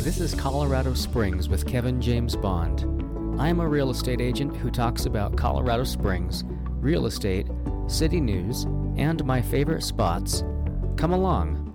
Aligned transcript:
This 0.00 0.20
is 0.20 0.32
Colorado 0.32 0.94
Springs 0.94 1.48
with 1.48 1.66
Kevin 1.66 2.00
James 2.00 2.36
Bond. 2.36 3.40
I 3.40 3.48
am 3.48 3.58
a 3.58 3.68
real 3.68 3.90
estate 3.90 4.20
agent 4.20 4.56
who 4.56 4.70
talks 4.70 5.06
about 5.06 5.36
Colorado 5.36 5.82
Springs, 5.82 6.44
real 6.80 7.06
estate, 7.06 7.48
city 7.88 8.20
news, 8.20 8.62
and 8.96 9.24
my 9.24 9.42
favorite 9.42 9.82
spots. 9.82 10.44
Come 10.96 11.12
along. 11.12 11.67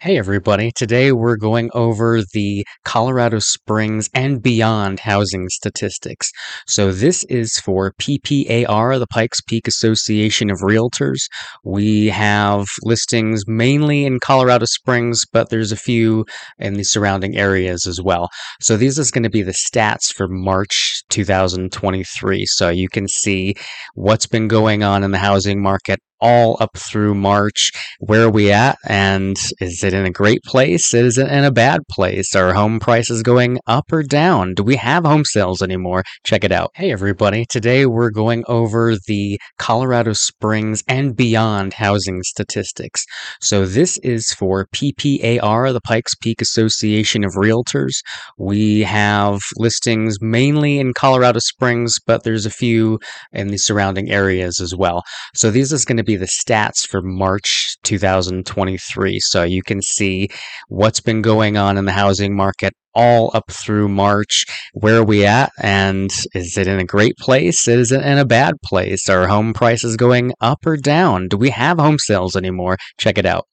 Hey, 0.00 0.16
everybody. 0.16 0.70
Today 0.70 1.10
we're 1.10 1.36
going 1.36 1.70
over 1.74 2.22
the 2.32 2.64
Colorado 2.84 3.40
Springs 3.40 4.08
and 4.14 4.40
beyond 4.40 5.00
housing 5.00 5.48
statistics. 5.48 6.30
So, 6.68 6.92
this 6.92 7.24
is 7.24 7.58
for 7.58 7.92
PPAR, 8.00 9.00
the 9.00 9.08
Pikes 9.08 9.40
Peak 9.40 9.66
Association 9.66 10.50
of 10.50 10.60
Realtors. 10.60 11.22
We 11.64 12.06
have 12.10 12.66
listings 12.82 13.42
mainly 13.48 14.04
in 14.04 14.20
Colorado 14.20 14.66
Springs, 14.66 15.24
but 15.32 15.50
there's 15.50 15.72
a 15.72 15.76
few 15.76 16.26
in 16.60 16.74
the 16.74 16.84
surrounding 16.84 17.36
areas 17.36 17.84
as 17.84 18.00
well. 18.00 18.28
So, 18.60 18.76
these 18.76 19.00
is 19.00 19.10
going 19.10 19.24
to 19.24 19.30
be 19.30 19.42
the 19.42 19.50
stats 19.50 20.12
for 20.14 20.28
March 20.28 21.02
2023. 21.08 22.46
So, 22.46 22.68
you 22.68 22.88
can 22.88 23.08
see 23.08 23.56
what's 23.96 24.28
been 24.28 24.46
going 24.46 24.84
on 24.84 25.02
in 25.02 25.10
the 25.10 25.18
housing 25.18 25.60
market 25.60 25.98
all 26.20 26.56
up 26.60 26.76
through 26.76 27.14
March. 27.14 27.70
Where 28.00 28.24
are 28.24 28.30
we 28.30 28.50
at? 28.50 28.78
And 28.84 29.36
is 29.60 29.82
it 29.82 29.92
in 29.92 30.04
a 30.04 30.10
great 30.10 30.42
place? 30.44 30.94
Is 30.94 31.18
it 31.18 31.28
in 31.28 31.44
a 31.44 31.50
bad 31.50 31.80
place? 31.90 32.34
Are 32.34 32.54
home 32.54 32.80
prices 32.80 33.22
going 33.22 33.58
up 33.66 33.92
or 33.92 34.02
down? 34.02 34.54
Do 34.54 34.62
we 34.62 34.76
have 34.76 35.04
home 35.04 35.24
sales 35.24 35.62
anymore? 35.62 36.04
Check 36.24 36.44
it 36.44 36.52
out. 36.52 36.70
Hey, 36.74 36.90
everybody. 36.92 37.44
Today 37.48 37.86
we're 37.86 38.10
going 38.10 38.44
over 38.48 38.96
the 39.06 39.38
Colorado 39.58 40.12
Springs 40.12 40.82
and 40.88 41.16
beyond 41.16 41.74
housing 41.74 42.22
statistics. 42.22 43.04
So 43.40 43.66
this 43.66 43.98
is 43.98 44.32
for 44.32 44.66
PPAR, 44.74 45.72
the 45.72 45.80
Pikes 45.80 46.14
Peak 46.14 46.40
Association 46.40 47.24
of 47.24 47.32
Realtors. 47.34 47.94
We 48.38 48.80
have 48.80 49.40
listings 49.56 50.20
mainly 50.20 50.78
in 50.78 50.94
Colorado 50.94 51.38
Springs, 51.38 51.98
but 52.04 52.24
there's 52.24 52.46
a 52.46 52.50
few 52.50 52.98
in 53.32 53.48
the 53.48 53.58
surrounding 53.58 54.10
areas 54.10 54.60
as 54.60 54.74
well. 54.74 55.02
So 55.34 55.50
these 55.50 55.72
is 55.72 55.84
going 55.84 55.98
to 55.98 56.07
be 56.08 56.16
the 56.16 56.26
stats 56.26 56.86
for 56.86 57.02
March 57.02 57.76
2023. 57.84 59.20
So 59.20 59.42
you 59.42 59.62
can 59.62 59.82
see 59.82 60.28
what's 60.68 61.00
been 61.00 61.20
going 61.20 61.58
on 61.58 61.76
in 61.76 61.84
the 61.84 61.92
housing 61.92 62.34
market 62.34 62.72
all 62.94 63.30
up 63.34 63.50
through 63.52 63.88
March. 63.88 64.46
Where 64.72 64.96
are 64.96 65.04
we 65.04 65.26
at? 65.26 65.52
And 65.60 66.10
is 66.34 66.56
it 66.56 66.66
in 66.66 66.80
a 66.80 66.84
great 66.84 67.16
place? 67.18 67.68
Is 67.68 67.92
it 67.92 68.00
in 68.00 68.16
a 68.16 68.24
bad 68.24 68.54
place? 68.64 69.08
Are 69.10 69.28
home 69.28 69.52
prices 69.52 69.96
going 69.96 70.32
up 70.40 70.64
or 70.64 70.78
down? 70.78 71.28
Do 71.28 71.36
we 71.36 71.50
have 71.50 71.78
home 71.78 71.98
sales 71.98 72.36
anymore? 72.36 72.78
Check 72.98 73.18
it 73.18 73.26
out. 73.26 73.44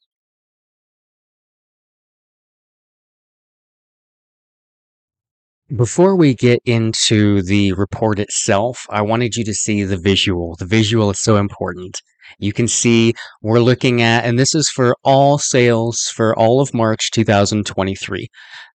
Before 5.76 6.16
we 6.16 6.36
get 6.36 6.60
into 6.64 7.42
the 7.42 7.74
report 7.74 8.20
itself, 8.20 8.86
I 8.92 9.02
wanted 9.02 9.36
you 9.36 9.44
to 9.44 9.54
see 9.54 9.84
the 9.84 9.98
visual. 9.98 10.56
The 10.58 10.66
visual 10.66 11.10
is 11.10 11.22
so 11.22 11.38
important. 11.38 12.00
You 12.40 12.54
can 12.54 12.68
see 12.68 13.14
we're 13.42 13.60
looking 13.60 14.02
at, 14.02 14.26
and 14.26 14.38
this 14.38 14.54
is 14.56 14.70
for 14.70 14.96
all 15.04 15.38
sales 15.38 16.12
for 16.14 16.38
all 16.38 16.62
of 16.62 16.74
March 16.74 17.12
2023. 17.12 18.28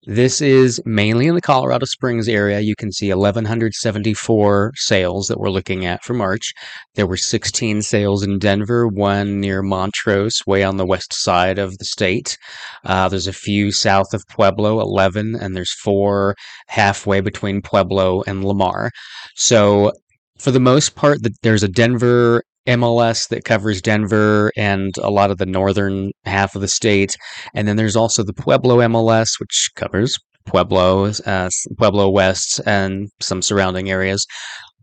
This 0.05 0.39
is 0.39 0.81
mainly 0.85 1.27
in 1.27 1.35
the 1.35 1.41
Colorado 1.41 1.85
Springs 1.85 2.29
area. 2.29 2.61
You 2.61 2.73
can 2.75 2.89
see 2.91 3.13
1,174 3.13 4.71
sales 4.75 5.27
that 5.27 5.37
we're 5.37 5.49
looking 5.49 5.85
at 5.85 6.03
for 6.05 6.13
March. 6.13 6.53
There 6.95 7.05
were 7.05 7.17
16 7.17 7.81
sales 7.81 8.23
in 8.23 8.39
Denver, 8.39 8.87
one 8.87 9.41
near 9.41 9.61
Montrose, 9.61 10.39
way 10.47 10.63
on 10.63 10.77
the 10.77 10.85
west 10.85 11.13
side 11.13 11.59
of 11.59 11.77
the 11.79 11.85
state. 11.85 12.37
Uh, 12.85 13.09
there's 13.09 13.27
a 13.27 13.33
few 13.33 13.73
south 13.73 14.13
of 14.13 14.23
Pueblo, 14.29 14.79
11, 14.79 15.35
and 15.35 15.53
there's 15.53 15.73
four 15.73 16.33
halfway 16.67 17.19
between 17.19 17.61
Pueblo 17.61 18.23
and 18.25 18.45
Lamar. 18.45 18.91
So 19.35 19.91
for 20.39 20.51
the 20.51 20.61
most 20.61 20.95
part, 20.95 21.19
there's 21.43 21.63
a 21.63 21.67
Denver 21.67 22.43
MLS 22.69 23.27
that 23.29 23.45
covers 23.45 23.81
Denver 23.81 24.51
and 24.55 24.93
a 25.01 25.09
lot 25.09 25.31
of 25.31 25.37
the 25.37 25.45
northern 25.45 26.11
half 26.25 26.55
of 26.55 26.61
the 26.61 26.67
state. 26.67 27.17
And 27.53 27.67
then 27.67 27.75
there's 27.77 27.95
also 27.95 28.23
the 28.23 28.33
Pueblo 28.33 28.77
MLS, 28.77 29.39
which 29.39 29.71
covers 29.75 30.17
Pueblo, 30.45 31.11
uh, 31.25 31.49
Pueblo 31.77 32.09
West, 32.09 32.61
and 32.65 33.09
some 33.19 33.41
surrounding 33.41 33.89
areas. 33.89 34.25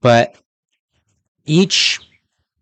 But 0.00 0.36
each 1.44 2.00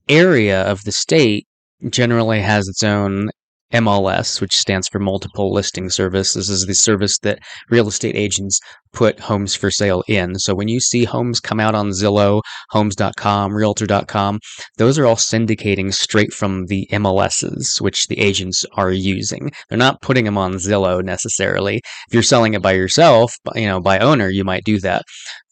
area 0.08 0.62
of 0.62 0.84
the 0.84 0.92
state 0.92 1.46
generally 1.90 2.40
has 2.40 2.68
its 2.68 2.82
own 2.82 3.30
MLS, 3.74 4.40
which 4.40 4.54
stands 4.54 4.88
for 4.88 4.98
Multiple 4.98 5.52
Listing 5.52 5.90
Service. 5.90 6.34
This 6.34 6.48
is 6.48 6.66
the 6.66 6.74
service 6.74 7.18
that 7.18 7.40
real 7.68 7.88
estate 7.88 8.16
agents 8.16 8.60
put 8.92 9.18
homes 9.18 9.54
for 9.54 9.70
sale 9.70 10.04
in. 10.06 10.36
So 10.38 10.54
when 10.54 10.68
you 10.68 10.80
see 10.80 11.04
homes 11.04 11.40
come 11.40 11.60
out 11.60 11.74
on 11.74 11.90
Zillow, 11.90 12.40
homes.com, 12.70 13.52
realtor.com, 13.52 14.38
those 14.78 14.98
are 14.98 15.06
all 15.06 15.16
syndicating 15.16 15.92
straight 15.92 16.32
from 16.32 16.66
the 16.66 16.88
MLSs, 16.92 17.80
which 17.80 18.06
the 18.06 18.20
agents 18.20 18.64
are 18.76 18.92
using. 18.92 19.50
They're 19.68 19.76
not 19.78 20.00
putting 20.00 20.24
them 20.24 20.38
on 20.38 20.54
Zillow 20.54 21.02
necessarily. 21.02 21.76
If 22.08 22.14
you're 22.14 22.22
selling 22.22 22.54
it 22.54 22.62
by 22.62 22.72
yourself, 22.72 23.34
you 23.54 23.66
know, 23.66 23.80
by 23.80 23.98
owner, 23.98 24.28
you 24.28 24.44
might 24.44 24.64
do 24.64 24.78
that 24.80 25.02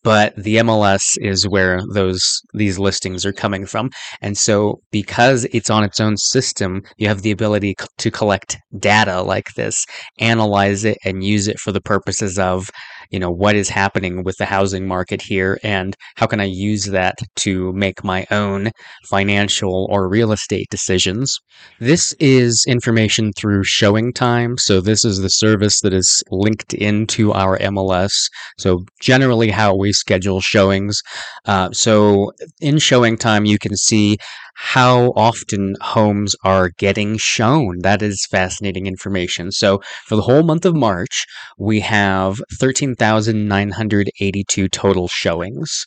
but 0.03 0.35
the 0.37 0.57
MLS 0.57 1.17
is 1.21 1.49
where 1.49 1.81
those 1.93 2.41
these 2.55 2.79
listings 2.79 3.25
are 3.25 3.33
coming 3.33 3.67
from. 3.67 3.91
And 4.21 4.37
so 4.37 4.81
because 4.91 5.45
it's 5.53 5.71
on 5.71 5.85
its 5.85 6.01
own 6.01 6.17
system, 6.17 6.83
you 6.97 7.09
have 7.09 7.23
the 7.23 7.31
ability 7.31 7.75
to 7.99 8.11
collect 8.11 8.59
data 8.79 9.23
like 9.23 9.55
this, 9.55 9.85
analyze 10.19 10.85
it 10.85 10.99
and 11.05 11.25
use 11.25 11.49
it 11.49 11.59
for 11.59 11.73
the 11.73 11.81
purposes 11.81 12.39
of 12.39 12.71
you 13.13 13.19
know 13.19 13.31
what 13.31 13.55
is 13.55 13.69
happening 13.69 14.25
with 14.25 14.37
the 14.39 14.47
housing 14.47 14.87
market 14.87 15.23
here 15.23 15.59
and 15.63 15.97
how 16.17 16.27
can 16.27 16.41
i 16.41 16.45
use 16.45 16.87
that 16.87 17.19
to 17.37 17.73
make 17.73 18.03
my 18.03 18.27
own 18.31 18.71
financial 19.09 19.87
or 19.91 20.09
real 20.09 20.33
estate 20.33 20.69
decisions. 20.71 21.39
This 21.81 22.15
is 22.19 22.65
information 22.67 23.33
through 23.33 23.65
ShowingTime. 23.65 24.59
So 24.59 24.81
this 24.81 25.05
is 25.05 25.19
the 25.19 25.29
service 25.29 25.81
that 25.81 25.93
is 25.93 26.23
linked 26.31 26.75
into 26.75 27.33
our 27.33 27.59
mls 27.59 28.13
so 28.59 28.85
generally 29.01 29.51
how 29.51 29.75
we 29.77 29.93
schedule 29.93 30.41
showings. 30.41 31.01
Uh, 31.45 31.71
so 31.73 32.33
in 32.61 32.77
ShowingTime 32.77 33.47
you 33.47 33.59
can 33.59 33.77
see 33.77 34.19
how 34.55 35.13
often 35.17 35.75
homes 35.81 36.35
are 36.45 36.71
getting 36.79 37.17
shown. 37.19 37.79
That 37.81 38.03
is 38.03 38.27
fascinating 38.31 38.87
information. 38.87 39.51
So, 39.53 39.81
for 40.07 40.17
the 40.17 40.23
whole 40.23 40.43
month 40.43 40.65
of 40.65 40.75
March, 40.75 41.27
we 41.59 41.81
have 41.81 42.41
13,982 42.59 44.69
total 44.69 45.09
showings. 45.09 45.85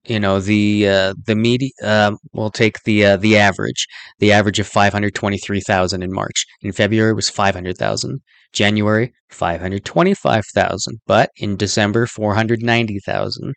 You 0.08 0.20
know 0.20 0.40
the 0.40 0.88
uh, 0.88 1.14
the 1.26 1.36
median. 1.36 1.72
Uh, 1.82 2.12
we'll 2.34 2.52
take 2.52 2.84
the 2.84 3.06
uh, 3.06 3.18
the 3.18 3.38
average. 3.38 3.88
The 4.20 4.32
average 4.32 4.60
of 4.60 4.68
five 4.68 4.94
hundred 4.94 5.16
twenty 5.16 5.40
three 5.40 5.62
thousand 5.62 6.04
in 6.04 6.14
March. 6.14 6.46
In 6.62 6.72
February 6.72 7.14
was 7.14 7.30
five 7.30 7.56
hundred 7.56 7.78
thousand. 7.78 8.22
January 8.54 9.14
five 9.30 9.62
hundred 9.62 9.84
twenty 9.84 10.14
five 10.14 10.46
thousand. 10.54 11.00
But 11.08 11.32
in 11.38 11.58
December 11.58 12.06
four 12.06 12.36
hundred 12.36 12.62
ninety 12.62 13.00
thousand. 13.00 13.56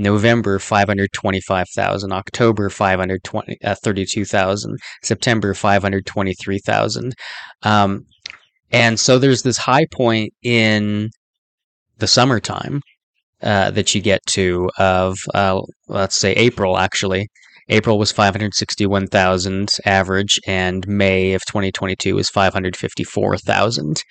November 0.00 0.58
525,000, 0.58 2.12
October 2.12 2.70
532,000, 2.70 4.72
uh, 4.72 4.76
September 5.02 5.54
523,000. 5.54 7.14
Um, 7.62 8.04
and 8.72 8.98
so 8.98 9.18
there's 9.18 9.42
this 9.42 9.58
high 9.58 9.86
point 9.92 10.32
in 10.42 11.10
the 11.98 12.06
summertime 12.06 12.80
uh, 13.42 13.70
that 13.72 13.94
you 13.94 14.00
get 14.00 14.24
to 14.26 14.70
of 14.78 15.18
uh, 15.34 15.60
let's 15.88 16.16
say 16.16 16.32
April 16.32 16.78
actually. 16.78 17.28
April 17.68 17.98
was 18.00 18.10
561,000 18.10 19.70
average, 19.86 20.40
and 20.44 20.88
May 20.88 21.34
of 21.34 21.42
2022 21.46 22.16
was 22.16 22.28
554,000. 22.28 24.02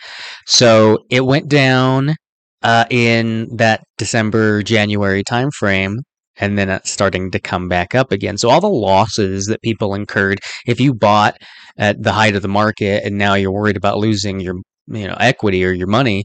So 0.47 0.99
it 1.09 1.25
went 1.25 1.49
down 1.49 2.15
uh, 2.63 2.85
in 2.89 3.55
that 3.57 3.83
December 3.97 4.63
January 4.63 5.23
timeframe, 5.23 5.97
and 6.37 6.57
then 6.57 6.69
it's 6.69 6.91
starting 6.91 7.31
to 7.31 7.39
come 7.39 7.67
back 7.67 7.95
up 7.95 8.11
again. 8.11 8.37
So 8.37 8.49
all 8.49 8.61
the 8.61 8.69
losses 8.69 9.45
that 9.47 9.61
people 9.61 9.93
incurred, 9.93 10.39
if 10.65 10.79
you 10.79 10.93
bought 10.93 11.37
at 11.77 12.01
the 12.03 12.13
height 12.13 12.35
of 12.35 12.41
the 12.41 12.47
market 12.47 13.03
and 13.05 13.17
now 13.17 13.33
you're 13.35 13.51
worried 13.51 13.77
about 13.77 13.97
losing 13.97 14.39
your 14.39 14.55
you 14.87 15.07
know 15.07 15.17
equity 15.19 15.63
or 15.65 15.71
your 15.71 15.87
money, 15.87 16.23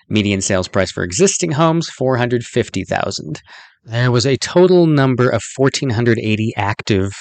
Median 0.09 0.41
sales 0.41 0.67
price 0.67 0.91
for 0.91 1.03
existing 1.03 1.51
homes, 1.51 1.89
450,000. 1.97 3.41
There 3.83 4.11
was 4.11 4.27
a 4.27 4.37
total 4.37 4.85
number 4.85 5.27
of 5.29 5.41
1,480 5.55 6.53
active 6.55 7.13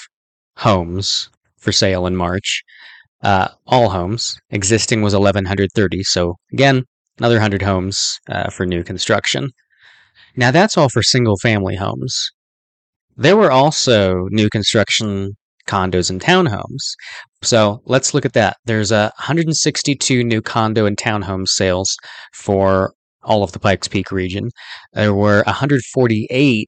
homes 0.57 1.29
for 1.57 1.71
sale 1.71 2.05
in 2.05 2.15
March. 2.15 2.61
Uh, 3.23 3.49
all 3.67 3.89
homes. 3.89 4.35
Existing 4.49 5.01
was 5.01 5.13
1,130. 5.13 6.03
So 6.03 6.35
again, 6.51 6.83
another 7.17 7.35
100 7.35 7.61
homes 7.61 8.19
uh, 8.29 8.49
for 8.49 8.65
new 8.65 8.83
construction. 8.83 9.49
Now, 10.35 10.51
that's 10.51 10.77
all 10.77 10.89
for 10.89 11.03
single 11.03 11.37
family 11.37 11.75
homes. 11.75 12.31
There 13.17 13.37
were 13.37 13.51
also 13.51 14.27
new 14.31 14.49
construction 14.49 15.35
condos 15.67 16.09
and 16.09 16.21
townhomes. 16.21 16.95
So 17.43 17.81
let's 17.85 18.13
look 18.13 18.25
at 18.25 18.33
that. 18.33 18.57
There's 18.65 18.91
a 18.91 19.11
162 19.17 20.23
new 20.23 20.41
condo 20.41 20.85
and 20.85 20.97
townhome 20.97 21.47
sales 21.47 21.95
for 22.33 22.93
all 23.23 23.43
of 23.43 23.51
the 23.51 23.59
Pikes 23.59 23.87
Peak 23.87 24.11
region. 24.11 24.49
There 24.93 25.13
were 25.13 25.43
148 25.45 26.67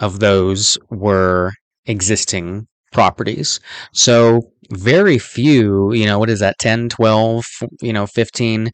of 0.00 0.20
those 0.20 0.78
were 0.90 1.52
existing 1.86 2.66
properties. 2.92 3.60
So 3.92 4.40
very 4.70 5.18
few, 5.18 5.92
you 5.92 6.06
know, 6.06 6.18
what 6.18 6.30
is 6.30 6.40
that, 6.40 6.58
10, 6.58 6.90
12, 6.90 7.44
you 7.80 7.92
know, 7.92 8.06
15 8.06 8.70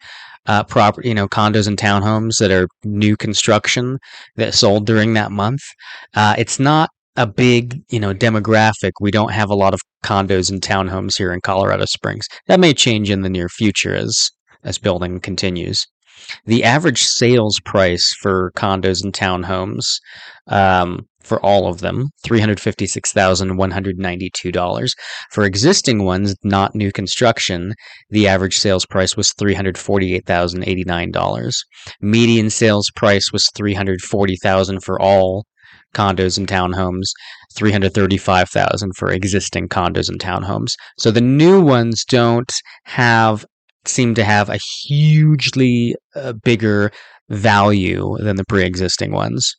uh, 0.47 0.65
property, 0.65 1.09
you 1.09 1.15
know, 1.15 1.29
condos 1.29 1.67
and 1.67 1.77
townhomes 1.77 2.39
that 2.39 2.51
are 2.51 2.69
new 2.85 3.17
construction 3.17 3.99
that 4.37 4.55
sold 4.55 4.87
during 4.87 5.15
that 5.15 5.33
month. 5.33 5.63
Uh, 6.15 6.35
it's 6.39 6.59
not 6.59 6.91
a 7.17 7.27
big, 7.27 7.81
you 7.91 8.01
know, 8.01 8.13
demographic. 8.13 8.93
We 9.01 9.11
don't 9.11 9.33
have 9.33 9.51
a 9.51 9.55
lot 9.55 9.75
of 9.75 9.81
condos 10.05 10.51
and 10.51 10.61
townhomes 10.61 11.17
here 11.17 11.33
in 11.33 11.41
Colorado 11.41 11.85
Springs. 11.87 12.27
That 12.47 12.61
may 12.61 12.75
change 12.75 13.11
in 13.11 13.23
the 13.23 13.31
near 13.31 13.49
future 13.49 13.95
as 13.95 14.31
as 14.65 14.79
building 14.79 15.21
continues. 15.21 15.87
The 16.47 16.65
average 16.65 17.03
sales 17.03 17.61
price 17.65 18.15
for 18.21 18.51
condos 18.57 19.05
and 19.05 19.13
townhomes 19.13 19.85
um, 20.49 21.07
for 21.25 21.45
all 21.45 21.67
of 21.67 21.81
them, 21.81 22.11
$356,192. 22.27 24.93
For 25.31 25.45
existing 25.45 26.05
ones, 26.05 26.37
not 26.45 26.75
new 26.75 26.93
construction, 26.93 27.75
the 28.11 28.29
average 28.29 28.59
sales 28.59 28.85
price 28.87 29.17
was 29.17 29.33
$348,089. 29.41 31.53
Median 32.01 32.51
sales 32.51 32.91
price 32.95 33.33
was 33.33 33.49
$340,000 33.59 34.83
for 34.83 35.01
all 35.01 35.47
condos 35.95 36.37
and 36.37 36.47
townhomes, 36.47 37.07
335,000 37.57 38.93
for 38.97 39.11
existing 39.11 39.69
condos 39.69 40.09
and 40.09 40.21
townhomes. 40.21 40.73
So 40.99 41.11
the 41.11 41.21
new 41.21 41.61
ones 41.63 42.05
don't 42.05 42.53
have 42.85 43.45
seem 43.87 44.15
to 44.15 44.25
have 44.25 44.49
a 44.49 44.59
hugely 44.87 45.95
uh, 46.17 46.33
bigger 46.43 46.91
value 47.29 48.17
than 48.19 48.37
the 48.37 48.45
pre-existing 48.47 49.13
ones 49.13 49.55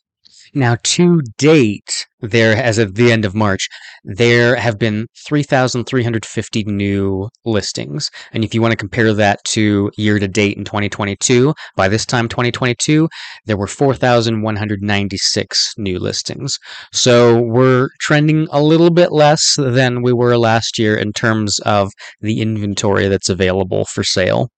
Now, 0.56 0.76
to 0.84 1.20
date, 1.36 2.06
there, 2.20 2.56
as 2.56 2.78
of 2.78 2.94
the 2.94 3.12
end 3.12 3.26
of 3.26 3.34
March, 3.34 3.68
there 4.04 4.56
have 4.56 4.78
been 4.78 5.06
3,350 5.28 6.64
new 6.64 7.28
listings. 7.44 8.10
And 8.32 8.42
if 8.42 8.54
you 8.54 8.62
want 8.62 8.72
to 8.72 8.78
compare 8.78 9.12
that 9.12 9.44
to 9.48 9.90
year 9.98 10.18
to 10.18 10.26
date 10.26 10.56
in 10.56 10.64
2022, 10.64 11.52
by 11.76 11.88
this 11.88 12.06
time 12.06 12.26
2022, 12.26 13.06
there 13.44 13.58
were 13.58 13.66
4,196 13.66 15.74
new 15.76 15.98
listings. 15.98 16.58
So 16.90 17.38
we're 17.38 17.90
trending 18.00 18.48
a 18.50 18.62
little 18.62 18.88
bit 18.88 19.12
less 19.12 19.56
than 19.58 20.00
we 20.00 20.14
were 20.14 20.38
last 20.38 20.78
year 20.78 20.96
in 20.96 21.12
terms 21.12 21.58
of 21.66 21.92
the 22.22 22.40
inventory 22.40 23.08
that's 23.08 23.28
available 23.28 23.84
for 23.84 24.02
sale. 24.02 24.48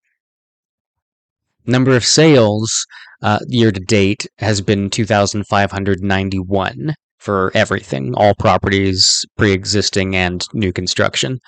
Number 1.65 1.93
of 1.93 2.05
sales 2.05 2.85
uh, 3.21 3.39
year 3.47 3.71
to 3.71 3.79
date 3.79 4.27
has 4.37 4.61
been 4.61 4.89
2,591 4.89 6.93
for 7.17 7.51
everything, 7.53 8.13
all 8.15 8.33
properties, 8.35 9.25
pre 9.37 9.51
existing 9.51 10.15
and 10.15 10.45
new 10.53 10.71
construction. 10.71 11.39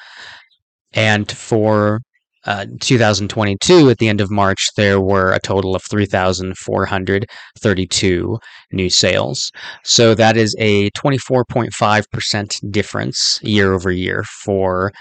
And 0.94 1.32
for 1.32 2.01
uh, 2.46 2.66
2022, 2.82 3.90
at 3.90 4.00
the 4.00 4.10
end 4.10 4.20
of 4.20 4.30
March, 4.32 4.68
there 4.75 5.00
were 5.00 5.32
a 5.32 5.40
total 5.40 5.74
of 5.75 5.84
3,432 5.90 8.40
new 8.72 8.90
sales. 8.90 9.51
So 9.84 10.16
that 10.16 10.36
is 10.38 10.56
a 10.58 10.90
24.5% 10.92 12.72
difference 12.72 13.40
year 13.44 13.74
over 13.74 13.92
year 13.92 14.24
for 14.44 14.92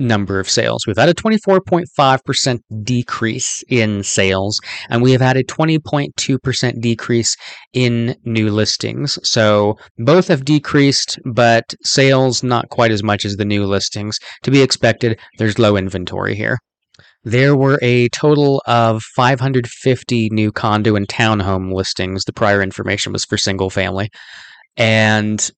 number 0.00 0.40
of 0.40 0.48
sales. 0.48 0.86
We've 0.86 0.96
had 0.96 1.08
a 1.08 1.14
24.5% 1.14 2.58
decrease 2.82 3.64
in 3.68 4.02
sales, 4.02 4.60
and 4.90 5.02
we 5.02 5.12
have 5.12 5.20
had 5.20 5.36
a 5.36 5.44
20.2% 5.44 6.80
decrease 6.80 7.36
in 7.72 8.16
new 8.24 8.50
listings. 8.50 9.18
So 9.22 9.76
both 9.98 10.28
have 10.28 10.44
decreased, 10.44 11.18
but 11.24 11.74
sales 11.82 12.42
not 12.42 12.68
quite 12.70 12.90
as 12.90 13.02
much 13.02 13.24
as 13.24 13.36
the 13.36 13.44
new 13.44 13.64
listings. 13.64 14.18
To 14.42 14.50
be 14.50 14.62
expected, 14.62 15.18
there's 15.38 15.58
low 15.58 15.76
inventory 15.76 16.34
here. 16.34 16.58
There 17.24 17.56
were 17.56 17.78
a 17.82 18.08
total 18.10 18.62
of 18.66 19.02
550 19.02 20.30
new 20.30 20.52
condo 20.52 20.96
and 20.96 21.08
townhome 21.08 21.72
listings. 21.72 22.24
The 22.24 22.32
prior 22.32 22.62
information 22.62 23.12
was 23.12 23.24
for 23.24 23.36
single 23.36 23.70
family. 23.70 24.08
And 24.76 25.50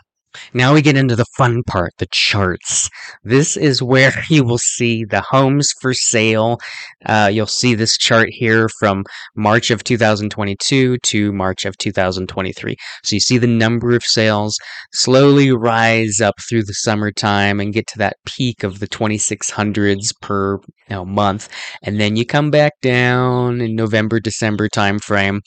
Now 0.53 0.73
we 0.73 0.81
get 0.81 0.97
into 0.97 1.15
the 1.15 1.25
fun 1.37 1.63
part, 1.63 1.93
the 1.97 2.07
charts. 2.11 2.89
This 3.23 3.57
is 3.57 3.81
where 3.81 4.13
you 4.29 4.43
will 4.43 4.57
see 4.57 5.03
the 5.03 5.21
homes 5.21 5.73
for 5.81 5.93
sale. 5.93 6.59
Uh, 7.05 7.29
you'll 7.31 7.45
see 7.45 7.75
this 7.75 7.97
chart 7.97 8.29
here 8.31 8.69
from 8.79 9.03
March 9.35 9.71
of 9.71 9.83
2022 9.83 10.97
to 10.97 11.31
March 11.33 11.65
of 11.65 11.77
2023. 11.77 12.75
So 13.03 13.15
you 13.15 13.19
see 13.19 13.37
the 13.37 13.47
number 13.47 13.95
of 13.95 14.03
sales 14.03 14.57
slowly 14.93 15.51
rise 15.51 16.19
up 16.21 16.35
through 16.47 16.63
the 16.63 16.73
summertime 16.73 17.59
and 17.59 17.73
get 17.73 17.87
to 17.87 17.97
that 17.99 18.17
peak 18.25 18.63
of 18.63 18.79
the 18.79 18.87
2600s 18.87 20.13
per 20.21 20.59
you 20.89 20.95
know, 20.97 21.05
month. 21.05 21.47
And 21.83 21.99
then 21.99 22.15
you 22.15 22.25
come 22.25 22.51
back 22.51 22.73
down 22.81 23.61
in 23.61 23.75
November, 23.75 24.19
December 24.19 24.67
timeframe 24.67 25.39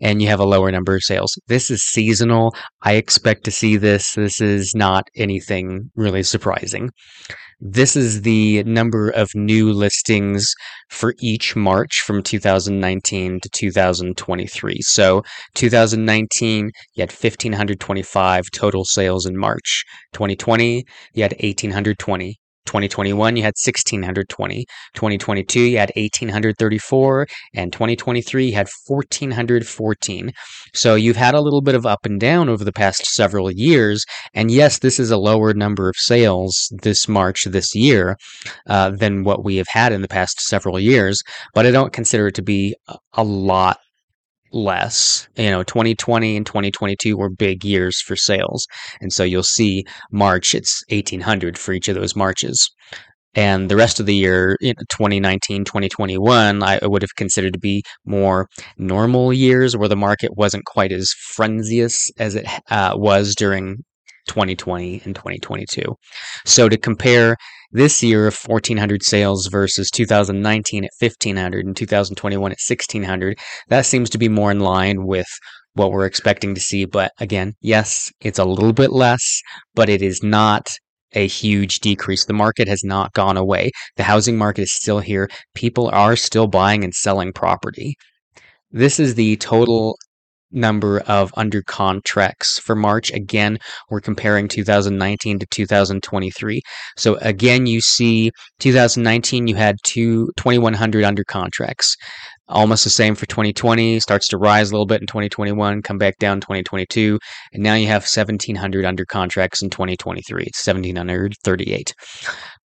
and 0.00 0.20
you 0.20 0.28
have 0.28 0.40
a 0.40 0.44
lower 0.44 0.70
number 0.72 0.94
of 0.94 1.02
sales. 1.02 1.38
This 1.46 1.70
is 1.70 1.82
seasonal. 1.84 2.54
I 2.82 2.94
expect 2.94 3.44
to 3.44 3.50
see 3.50 3.76
this 3.76 4.14
this 4.14 4.27
is 4.40 4.72
not 4.74 5.08
anything 5.16 5.90
really 5.96 6.22
surprising. 6.22 6.90
This 7.60 7.96
is 7.96 8.22
the 8.22 8.62
number 8.64 9.10
of 9.10 9.30
new 9.34 9.72
listings 9.72 10.46
for 10.90 11.14
each 11.18 11.56
March 11.56 12.02
from 12.02 12.22
2019 12.22 13.40
to 13.40 13.48
2023. 13.48 14.78
So 14.82 15.22
2019, 15.54 16.70
you 16.94 17.02
had 17.02 17.10
1,525 17.10 18.44
total 18.52 18.84
sales 18.84 19.26
in 19.26 19.36
March. 19.36 19.84
2020, 20.12 20.84
you 21.14 21.22
had 21.22 21.32
1,820. 21.32 22.38
2021 22.66 23.36
you 23.36 23.42
had 23.42 23.54
1620 23.56 24.66
2022 24.94 25.60
you 25.60 25.78
had 25.78 25.90
1834 25.96 27.26
and 27.54 27.72
2023 27.72 28.46
you 28.46 28.54
had 28.54 28.68
1414 28.86 30.32
so 30.74 30.94
you've 30.94 31.16
had 31.16 31.34
a 31.34 31.40
little 31.40 31.60
bit 31.60 31.74
of 31.74 31.86
up 31.86 32.04
and 32.04 32.20
down 32.20 32.48
over 32.48 32.64
the 32.64 32.72
past 32.72 33.06
several 33.06 33.50
years. 33.50 34.04
And 34.34 34.50
yes 34.50 34.78
this 34.78 34.98
is 34.98 35.10
a 35.10 35.16
lower 35.16 35.54
number 35.54 35.88
of 35.88 35.96
sales 35.96 36.72
this 36.82 37.08
march 37.08 37.44
this 37.44 37.74
year 37.74 38.16
uh, 38.66 38.90
than 38.90 39.24
what 39.24 39.44
we 39.44 39.56
have 39.56 39.68
had 39.68 39.92
in 39.92 40.02
the 40.02 40.08
past 40.08 40.40
several 40.40 40.78
years. 40.78 41.22
But 41.54 41.66
i 41.66 41.70
don't 41.70 41.92
consider 41.92 42.28
it 42.28 42.34
to 42.36 42.42
be 42.42 42.74
a 43.14 43.24
lot 43.24 43.78
less. 44.52 45.28
You 45.36 45.50
know, 45.50 45.62
2020 45.62 46.36
and 46.36 46.46
2022 46.46 47.16
were 47.16 47.30
big 47.30 47.64
years 47.64 48.00
for 48.00 48.16
sales. 48.16 48.66
And 49.00 49.12
so 49.12 49.24
you'll 49.24 49.42
see 49.42 49.84
March, 50.10 50.54
it's 50.54 50.82
1800 50.90 51.58
for 51.58 51.72
each 51.72 51.88
of 51.88 51.94
those 51.94 52.16
Marches. 52.16 52.70
And 53.34 53.70
the 53.70 53.76
rest 53.76 54.00
of 54.00 54.06
the 54.06 54.14
year, 54.14 54.56
2019, 54.60 55.64
2021, 55.64 56.62
I 56.62 56.80
would 56.82 57.02
have 57.02 57.14
considered 57.14 57.52
to 57.52 57.58
be 57.58 57.82
more 58.04 58.48
normal 58.78 59.32
years 59.32 59.76
where 59.76 59.88
the 59.88 59.96
market 59.96 60.36
wasn't 60.36 60.64
quite 60.64 60.92
as 60.92 61.12
frenzious 61.12 62.10
as 62.18 62.34
it 62.34 62.46
uh, 62.70 62.94
was 62.96 63.34
during 63.34 63.84
2020 64.28 65.02
and 65.04 65.14
2022. 65.14 65.82
So 66.46 66.68
to 66.68 66.76
compare 66.76 67.36
this 67.70 68.02
year 68.02 68.26
of 68.26 68.36
1400 68.46 69.02
sales 69.02 69.46
versus 69.46 69.90
2019 69.90 70.84
at 70.84 70.90
1500 70.98 71.66
and 71.66 71.76
2021 71.76 72.52
at 72.52 72.58
1600 72.58 73.38
that 73.68 73.86
seems 73.86 74.10
to 74.10 74.18
be 74.18 74.28
more 74.28 74.50
in 74.50 74.60
line 74.60 75.04
with 75.06 75.26
what 75.74 75.92
we're 75.92 76.06
expecting 76.06 76.54
to 76.54 76.60
see 76.60 76.84
but 76.84 77.12
again 77.20 77.54
yes 77.60 78.10
it's 78.20 78.38
a 78.38 78.44
little 78.44 78.72
bit 78.72 78.92
less 78.92 79.40
but 79.74 79.88
it 79.88 80.02
is 80.02 80.22
not 80.22 80.68
a 81.14 81.26
huge 81.26 81.80
decrease. 81.80 82.24
The 82.24 82.32
market 82.32 82.68
has 82.68 82.84
not 82.84 83.12
gone 83.12 83.36
away. 83.36 83.70
The 83.96 84.02
housing 84.02 84.36
market 84.36 84.62
is 84.62 84.74
still 84.74 85.00
here. 85.00 85.30
People 85.54 85.88
are 85.88 86.16
still 86.16 86.46
buying 86.46 86.84
and 86.84 86.94
selling 86.94 87.32
property. 87.32 87.96
This 88.70 89.00
is 89.00 89.14
the 89.14 89.36
total 89.36 89.96
number 90.50 91.00
of 91.00 91.32
under 91.36 91.62
contracts 91.62 92.58
for 92.58 92.74
March. 92.74 93.12
Again, 93.12 93.58
we're 93.90 94.00
comparing 94.00 94.48
2019 94.48 95.38
to 95.38 95.46
2023. 95.46 96.62
So 96.96 97.16
again, 97.16 97.66
you 97.66 97.80
see 97.80 98.30
2019, 98.60 99.46
you 99.46 99.54
had 99.54 99.76
two, 99.84 100.30
2,100 100.36 101.04
under 101.04 101.24
contracts. 101.24 101.96
Almost 102.48 102.84
the 102.84 102.90
same 102.90 103.14
for 103.14 103.26
2020, 103.26 104.00
starts 104.00 104.26
to 104.28 104.38
rise 104.38 104.70
a 104.70 104.72
little 104.72 104.86
bit 104.86 105.02
in 105.02 105.06
2021, 105.06 105.82
come 105.82 105.98
back 105.98 106.16
down 106.18 106.40
2022, 106.40 107.18
and 107.52 107.62
now 107.62 107.74
you 107.74 107.86
have 107.88 108.02
1,700 108.02 108.86
under 108.86 109.04
contracts 109.04 109.62
in 109.62 109.68
2023. 109.68 110.44
It's 110.44 110.66
1,738. 110.66 111.94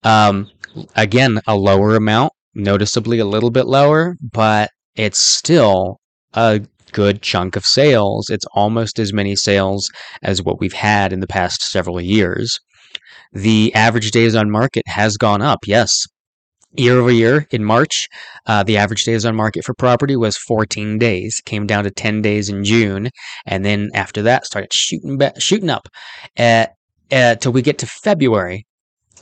Um, 0.04 0.50
again, 0.96 1.40
a 1.46 1.56
lower 1.56 1.96
amount, 1.96 2.34
noticeably 2.56 3.20
a 3.20 3.26
little 3.26 3.52
bit 3.52 3.68
lower, 3.68 4.16
but 4.22 4.72
it's 4.96 5.20
still 5.20 6.00
a 6.34 6.62
good 6.92 7.22
chunk 7.22 7.56
of 7.56 7.66
sales. 7.66 8.30
It's 8.30 8.46
almost 8.54 9.00
as 9.00 9.14
many 9.14 9.36
sales 9.36 9.90
as 10.22 10.44
what 10.44 10.60
we've 10.60 10.74
had 10.74 11.14
in 11.14 11.20
the 11.20 11.28
past 11.28 11.62
several 11.62 12.02
years. 12.02 12.60
The 13.32 13.74
average 13.76 14.12
days 14.12 14.36
on 14.36 14.50
market 14.50 14.84
has 14.88 15.18
gone 15.18 15.42
up, 15.42 15.60
yes. 15.66 16.06
Year 16.74 17.00
over 17.00 17.12
year 17.12 17.48
in 17.52 17.64
March, 17.64 18.08
uh, 18.46 18.64
the 18.64 18.78
average 18.78 19.04
days 19.04 19.26
on 19.26 19.36
market 19.36 19.64
for 19.66 19.74
property 19.74 20.16
was 20.16 20.38
14 20.38 21.00
days. 21.00 21.42
Came 21.46 21.66
down 21.66 21.84
to 21.84 21.92
10 21.92 22.22
days 22.22 22.48
in 22.48 22.64
June, 22.64 23.10
and 23.46 23.66
then 23.66 23.90
after 23.96 24.22
that 24.22 24.46
started 24.46 24.72
shooting 24.72 25.18
ba- 25.18 25.40
shooting 25.40 25.70
up 25.70 25.88
uh, 26.38 26.68
uh, 27.12 27.36
till 27.36 27.52
we 27.52 27.64
get 27.64 27.80
to 27.80 27.88
February, 27.88 28.68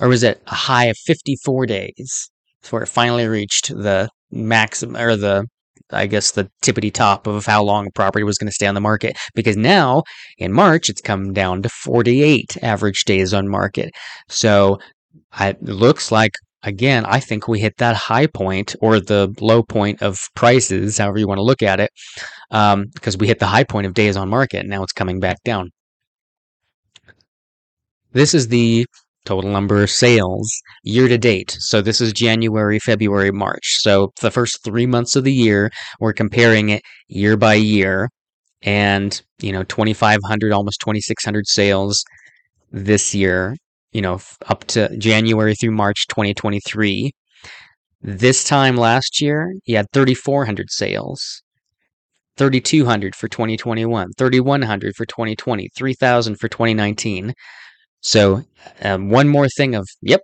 or 0.01 0.09
was 0.09 0.23
it 0.23 0.41
a 0.47 0.55
high 0.55 0.85
of 0.85 0.97
54 0.97 1.65
days? 1.67 2.29
That's 2.61 2.71
where 2.71 2.83
it 2.83 2.87
finally 2.87 3.27
reached 3.27 3.69
the 3.69 4.09
maximum 4.29 4.97
or 4.97 5.15
the 5.15 5.45
I 5.91 6.07
guess 6.07 6.31
the 6.31 6.49
tippity 6.63 6.93
top 6.93 7.27
of 7.27 7.45
how 7.45 7.63
long 7.63 7.87
a 7.87 7.91
property 7.91 8.23
was 8.23 8.37
going 8.37 8.47
to 8.47 8.53
stay 8.53 8.67
on 8.67 8.75
the 8.75 8.81
market. 8.81 9.17
Because 9.35 9.57
now 9.57 10.03
in 10.37 10.53
March, 10.53 10.89
it's 10.89 11.01
come 11.01 11.33
down 11.33 11.61
to 11.63 11.69
48 11.69 12.57
average 12.63 13.03
days 13.05 13.33
on 13.33 13.47
market. 13.47 13.91
So 14.29 14.79
it 15.39 15.61
looks 15.61 16.11
like, 16.11 16.33
again, 16.63 17.05
I 17.05 17.19
think 17.19 17.47
we 17.47 17.59
hit 17.59 17.77
that 17.77 17.95
high 17.95 18.27
point 18.27 18.75
or 18.81 18.99
the 18.99 19.33
low 19.39 19.63
point 19.63 20.01
of 20.01 20.19
prices, 20.35 20.97
however 20.97 21.19
you 21.19 21.27
want 21.27 21.39
to 21.39 21.43
look 21.43 21.61
at 21.63 21.79
it, 21.79 21.91
um, 22.51 22.85
because 22.93 23.17
we 23.17 23.27
hit 23.27 23.39
the 23.39 23.45
high 23.45 23.63
point 23.63 23.87
of 23.87 23.93
days 23.93 24.17
on 24.17 24.29
market. 24.29 24.61
And 24.61 24.69
now 24.69 24.83
it's 24.83 24.93
coming 24.93 25.19
back 25.19 25.37
down. 25.43 25.71
This 28.13 28.33
is 28.33 28.47
the 28.47 28.85
total 29.27 29.51
number 29.51 29.83
of 29.83 29.89
sales 29.89 30.49
year 30.83 31.07
to 31.07 31.17
date. 31.17 31.57
So 31.59 31.81
this 31.81 31.99
is 31.99 32.13
January, 32.13 32.79
February, 32.79 33.31
March. 33.31 33.77
So 33.79 34.13
the 34.21 34.31
first 34.31 34.63
three 34.63 34.85
months 34.85 35.15
of 35.15 35.25
the 35.25 35.33
year, 35.33 35.69
we're 35.99 36.13
comparing 36.13 36.69
it 36.69 36.81
year 37.09 37.35
by 37.35 37.55
year. 37.55 38.09
And, 38.61 39.21
you 39.39 39.51
know, 39.51 39.63
2,500, 39.63 40.51
almost 40.51 40.79
2,600 40.79 41.45
sales 41.47 42.03
this 42.71 43.13
year, 43.13 43.55
you 43.91 44.01
know, 44.01 44.19
up 44.47 44.63
to 44.65 44.95
January 44.97 45.55
through 45.55 45.71
March 45.71 46.07
2023. 46.07 47.11
This 48.01 48.43
time 48.43 48.77
last 48.77 49.21
year, 49.21 49.53
you 49.65 49.75
had 49.75 49.87
3,400 49.93 50.71
sales. 50.71 51.43
3,200 52.37 53.15
for 53.15 53.27
2021, 53.27 54.11
3,100 54.15 54.95
for 54.95 55.05
2020, 55.05 55.69
3,000 55.75 56.35
for 56.35 56.47
2019. 56.47 57.33
So, 58.07 58.45
um, 58.83 59.09
one 59.09 59.27
more 59.27 59.49
thing 59.49 59.75
of, 59.75 59.85
yep, 60.01 60.21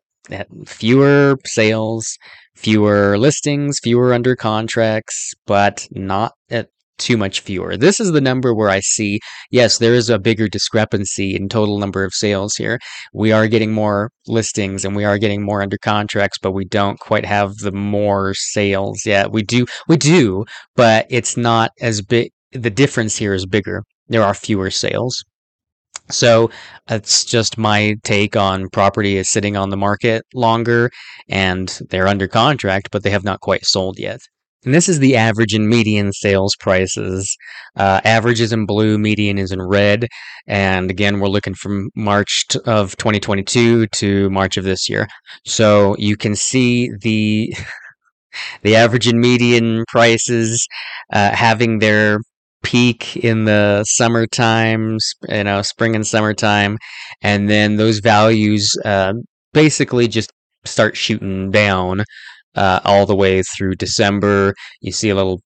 fewer 0.66 1.36
sales, 1.46 2.18
fewer 2.56 3.18
listings, 3.18 3.78
fewer 3.84 4.14
under 4.14 4.38
contracts, 4.38 5.34
but 5.46 5.86
not 5.92 6.32
at 6.50 6.70
too 6.98 7.18
much 7.18 7.42
fewer. 7.42 7.76
This 7.76 8.00
is 8.00 8.14
the 8.14 8.22
number 8.22 8.54
where 8.56 8.70
I 8.70 8.80
see, 8.80 9.20
yes, 9.52 9.80
there 9.80 9.96
is 9.96 10.10
a 10.10 10.18
bigger 10.18 10.48
discrepancy 10.48 11.36
in 11.36 11.50
total 11.50 11.78
number 11.78 12.06
of 12.06 12.14
sales 12.14 12.56
here. 12.56 12.80
We 13.14 13.34
are 13.34 13.50
getting 13.50 13.74
more 13.74 14.12
listings 14.28 14.86
and 14.86 14.96
we 14.96 15.04
are 15.04 15.18
getting 15.18 15.44
more 15.44 15.62
under 15.62 15.78
contracts, 15.78 16.38
but 16.42 16.54
we 16.54 16.64
don't 16.64 17.02
quite 17.02 17.26
have 17.26 17.58
the 17.58 17.74
more 17.74 18.34
sales 18.34 19.06
yet. 19.06 19.34
We 19.34 19.44
do, 19.44 19.66
we 19.90 19.98
do, 19.98 20.46
but 20.78 21.06
it's 21.10 21.36
not 21.36 21.72
as 21.82 22.02
big. 22.02 22.32
The 22.54 22.70
difference 22.70 23.18
here 23.18 23.34
is 23.34 23.46
bigger. 23.46 23.84
There 24.08 24.24
are 24.24 24.34
fewer 24.34 24.72
sales. 24.72 25.22
So 26.10 26.52
that's 26.88 27.26
just 27.26 27.58
my 27.58 27.96
take 28.04 28.36
on 28.36 28.70
property 28.70 29.18
is 29.18 29.30
sitting 29.30 29.56
on 29.56 29.70
the 29.70 29.78
market 29.78 30.24
longer 30.34 30.92
and 31.30 31.80
they're 31.90 32.08
under 32.08 32.28
contract, 32.28 32.90
but 32.92 33.04
they 33.04 33.10
have 33.10 33.24
not 33.24 33.40
quite 33.40 33.66
sold 33.66 33.98
yet. 33.98 34.20
And 34.66 34.74
this 34.74 34.88
is 34.88 35.00
the 35.00 35.18
average 35.18 35.54
and 35.54 35.68
median 35.68 36.14
sales 36.14 36.56
prices. 36.58 37.36
Uh, 37.76 38.00
average 38.06 38.40
is 38.40 38.54
in 38.54 38.66
blue, 38.66 38.98
median 38.98 39.38
is 39.38 39.52
in 39.52 39.62
red. 39.62 40.08
And 40.48 40.90
again, 40.90 41.20
we're 41.20 41.28
looking 41.28 41.54
from 41.54 41.90
March 41.96 42.46
of 42.66 42.96
2022 42.98 43.88
to 43.88 44.30
March 44.30 44.56
of 44.56 44.64
this 44.64 44.90
year. 44.90 45.08
So 45.46 45.96
you 45.98 46.16
can 46.16 46.36
see 46.36 46.90
the 47.02 47.54
the 48.64 48.76
average 48.76 49.08
and 49.08 49.20
median 49.20 49.84
prices 49.90 50.66
uh, 51.12 51.36
having 51.36 51.80
their 51.80 52.20
peak 52.64 53.18
in 53.18 53.46
the 53.46 53.84
summertime, 53.84 54.98
you 55.30 55.44
know, 55.44 55.62
spring 55.62 55.96
and 55.96 56.08
summertime, 56.08 56.78
and 57.22 57.50
then 57.50 57.76
those 57.78 58.00
values 58.00 58.72
uh, 58.86 59.14
basically 59.54 60.08
just 60.08 60.32
start 60.66 60.96
shooting 60.98 61.52
down 61.52 62.04
uh, 62.56 62.80
all 62.86 63.06
the 63.06 63.16
way 63.16 63.44
through 63.44 63.76
December. 63.76 64.54
You 64.82 64.92
see 64.92 65.10
a 65.10 65.16
little 65.16 65.42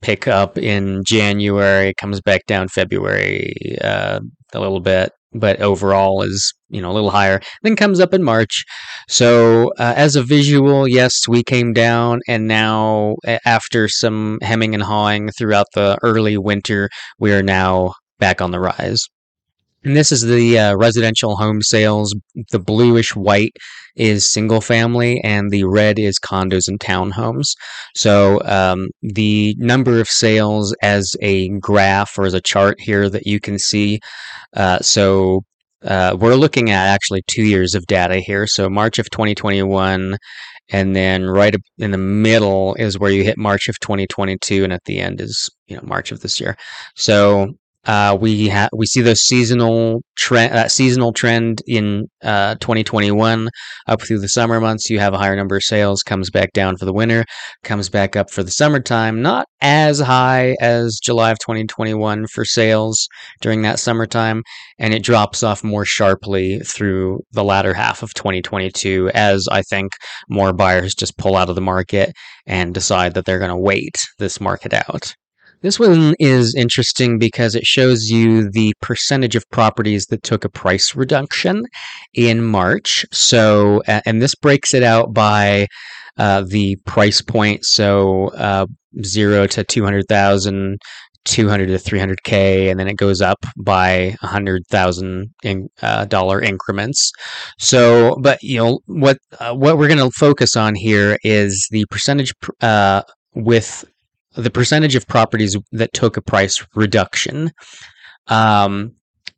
pick 0.00 0.26
up 0.26 0.58
in 0.58 1.02
January, 1.04 1.94
comes 2.00 2.20
back 2.20 2.46
down 2.46 2.68
February 2.68 3.54
uh, 3.82 4.20
a 4.52 4.60
little 4.60 4.80
bit, 4.80 5.12
but 5.34 5.60
overall 5.60 6.22
is 6.22 6.52
you 6.68 6.80
know 6.80 6.90
a 6.90 6.94
little 6.94 7.10
higher. 7.10 7.40
Then 7.62 7.76
comes 7.76 8.00
up 8.00 8.14
in 8.14 8.22
March. 8.22 8.64
So 9.08 9.72
uh, 9.78 9.94
as 9.96 10.16
a 10.16 10.22
visual, 10.22 10.88
yes, 10.88 11.28
we 11.28 11.42
came 11.42 11.72
down, 11.72 12.20
and 12.28 12.46
now 12.46 13.16
after 13.44 13.88
some 13.88 14.38
hemming 14.42 14.74
and 14.74 14.82
hawing 14.82 15.30
throughout 15.38 15.66
the 15.74 15.98
early 16.02 16.38
winter, 16.38 16.88
we 17.18 17.32
are 17.32 17.42
now 17.42 17.94
back 18.18 18.40
on 18.40 18.50
the 18.50 18.60
rise. 18.60 19.06
And 19.84 19.96
this 19.96 20.12
is 20.12 20.22
the 20.22 20.58
uh, 20.58 20.76
residential 20.76 21.36
home 21.36 21.60
sales. 21.60 22.14
The 22.50 22.60
bluish 22.60 23.16
white 23.16 23.56
is 23.96 24.30
single 24.30 24.60
family, 24.60 25.20
and 25.22 25.50
the 25.50 25.64
red 25.64 25.98
is 25.98 26.18
condos 26.18 26.68
and 26.68 26.78
townhomes. 26.78 27.48
So 27.94 28.40
um, 28.44 28.88
the 29.02 29.54
number 29.58 30.00
of 30.00 30.08
sales 30.08 30.74
as 30.82 31.14
a 31.20 31.48
graph 31.58 32.18
or 32.18 32.24
as 32.24 32.34
a 32.34 32.40
chart 32.40 32.80
here 32.80 33.08
that 33.08 33.26
you 33.26 33.40
can 33.40 33.58
see. 33.58 34.00
Uh, 34.54 34.78
so 34.80 35.42
uh, 35.84 36.16
we're 36.18 36.36
looking 36.36 36.70
at 36.70 36.86
actually 36.86 37.22
two 37.26 37.44
years 37.44 37.74
of 37.74 37.86
data 37.86 38.16
here. 38.16 38.46
So 38.46 38.70
March 38.70 38.98
of 38.98 39.10
2021, 39.10 40.16
and 40.70 40.96
then 40.96 41.24
right 41.24 41.54
in 41.78 41.90
the 41.90 41.98
middle 41.98 42.74
is 42.76 42.98
where 42.98 43.10
you 43.10 43.24
hit 43.24 43.36
March 43.36 43.68
of 43.68 43.78
2022, 43.80 44.64
and 44.64 44.72
at 44.72 44.84
the 44.84 45.00
end 45.00 45.20
is 45.20 45.50
you 45.66 45.76
know 45.76 45.82
March 45.84 46.12
of 46.12 46.20
this 46.20 46.40
year. 46.40 46.56
So 46.94 47.54
uh, 47.84 48.16
we 48.20 48.48
ha- 48.48 48.68
we 48.72 48.86
see 48.86 49.00
the 49.00 49.16
seasonal 49.16 50.02
trend, 50.16 50.54
uh, 50.54 50.68
seasonal 50.68 51.12
trend 51.12 51.62
in 51.66 52.06
uh, 52.22 52.54
2021 52.56 53.48
up 53.88 54.02
through 54.02 54.20
the 54.20 54.28
summer 54.28 54.60
months. 54.60 54.88
You 54.88 55.00
have 55.00 55.14
a 55.14 55.18
higher 55.18 55.34
number 55.34 55.56
of 55.56 55.64
sales, 55.64 56.02
comes 56.02 56.30
back 56.30 56.52
down 56.52 56.76
for 56.76 56.84
the 56.84 56.92
winter, 56.92 57.24
comes 57.64 57.88
back 57.88 58.14
up 58.14 58.30
for 58.30 58.44
the 58.44 58.52
summertime. 58.52 59.20
Not 59.20 59.46
as 59.60 59.98
high 59.98 60.56
as 60.60 61.00
July 61.02 61.32
of 61.32 61.38
2021 61.40 62.26
for 62.28 62.44
sales 62.44 63.08
during 63.40 63.62
that 63.62 63.80
summertime, 63.80 64.42
and 64.78 64.94
it 64.94 65.02
drops 65.02 65.42
off 65.42 65.64
more 65.64 65.84
sharply 65.84 66.60
through 66.60 67.20
the 67.32 67.44
latter 67.44 67.74
half 67.74 68.04
of 68.04 68.14
2022 68.14 69.10
as 69.12 69.48
I 69.50 69.62
think 69.62 69.92
more 70.28 70.52
buyers 70.52 70.94
just 70.94 71.18
pull 71.18 71.36
out 71.36 71.48
of 71.48 71.56
the 71.56 71.60
market 71.60 72.12
and 72.46 72.72
decide 72.72 73.14
that 73.14 73.24
they're 73.24 73.38
going 73.38 73.50
to 73.50 73.56
wait 73.56 73.96
this 74.18 74.40
market 74.40 74.72
out. 74.72 75.14
This 75.62 75.78
one 75.78 76.14
is 76.18 76.54
interesting 76.56 77.18
because 77.18 77.54
it 77.54 77.64
shows 77.64 78.10
you 78.10 78.50
the 78.50 78.74
percentage 78.82 79.36
of 79.36 79.48
properties 79.50 80.06
that 80.06 80.24
took 80.24 80.44
a 80.44 80.48
price 80.48 80.96
reduction 80.96 81.64
in 82.14 82.44
March. 82.44 83.06
So, 83.12 83.80
and 83.86 84.20
this 84.20 84.34
breaks 84.34 84.74
it 84.74 84.82
out 84.82 85.14
by 85.14 85.68
uh, 86.18 86.42
the 86.46 86.76
price 86.84 87.22
point. 87.22 87.64
So, 87.64 88.28
uh, 88.34 88.66
zero 89.04 89.46
to 89.46 89.62
200,000, 89.62 90.78
200 91.24 91.66
to 91.66 91.74
300k 91.74 92.68
and 92.68 92.80
then 92.80 92.88
it 92.88 92.96
goes 92.96 93.20
up 93.20 93.38
by 93.56 94.16
a 94.22 94.26
hundred 94.26 94.66
thousand 94.68 95.30
in, 95.44 95.68
uh, 95.80 96.04
dollar 96.06 96.40
increments 96.40 97.12
so 97.60 98.16
but 98.20 98.42
you 98.42 98.58
know 98.58 98.80
what 98.86 99.18
uh, 99.38 99.54
what 99.54 99.78
we're 99.78 99.86
going 99.86 99.98
to 100.00 100.10
focus 100.18 100.56
on 100.56 100.74
here 100.74 101.16
is 101.22 101.68
the 101.70 101.86
percentage 101.90 102.32
uh, 102.60 103.02
with 103.36 103.84
the 104.34 104.50
percentage 104.50 104.94
of 104.94 105.06
properties 105.06 105.56
that 105.72 105.92
took 105.92 106.16
a 106.16 106.22
price 106.22 106.64
reduction. 106.74 107.50
Um, 108.28 108.92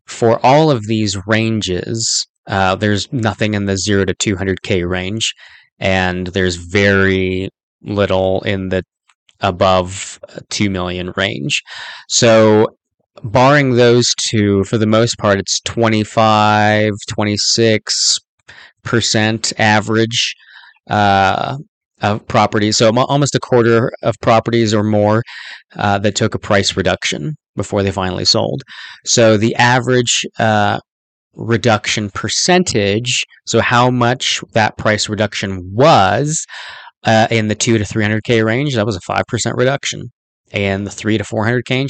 for 0.06 0.44
all 0.44 0.70
of 0.70 0.86
these 0.86 1.16
ranges, 1.26 2.26
uh, 2.46 2.74
there's 2.74 3.12
nothing 3.12 3.54
in 3.54 3.66
the 3.66 3.76
0 3.76 4.04
to 4.04 4.14
200K 4.14 4.88
range, 4.88 5.34
and 5.78 6.28
there's 6.28 6.56
very 6.56 7.48
little 7.82 8.42
in 8.42 8.68
the 8.68 8.82
above 9.40 10.18
2 10.50 10.70
million 10.70 11.12
range. 11.16 11.62
So 12.08 12.68
barring 13.22 13.76
those 13.76 14.12
two, 14.28 14.64
for 14.64 14.78
the 14.78 14.86
most 14.86 15.18
part, 15.18 15.38
it's 15.38 15.60
25, 15.60 16.92
26% 17.10 19.52
average 19.58 20.34
uh, 20.88 21.56
of 22.02 22.26
properties. 22.28 22.76
So 22.76 22.90
almost 22.96 23.34
a 23.34 23.40
quarter 23.40 23.92
of 24.02 24.14
properties 24.20 24.74
or 24.74 24.82
more 24.82 25.22
uh, 25.76 25.98
that 26.00 26.16
took 26.16 26.34
a 26.34 26.38
price 26.38 26.76
reduction 26.76 27.34
before 27.56 27.82
they 27.82 27.92
finally 27.92 28.24
sold. 28.24 28.62
So 29.04 29.36
the 29.36 29.54
average 29.56 30.26
uh, 30.38 30.80
reduction 31.34 32.10
percentage, 32.10 33.24
so 33.46 33.60
how 33.60 33.90
much 33.90 34.40
that 34.52 34.76
price 34.76 35.08
reduction 35.08 35.70
was 35.72 36.44
uh, 37.04 37.28
in 37.30 37.48
the 37.48 37.54
two 37.54 37.78
to 37.78 37.84
300k 37.84 38.44
range, 38.44 38.74
that 38.74 38.86
was 38.86 38.96
a 38.96 39.00
5% 39.00 39.22
reduction. 39.56 40.10
And 40.52 40.86
the 40.86 40.90
three 40.90 41.18
to 41.18 41.24
400k 41.24 41.88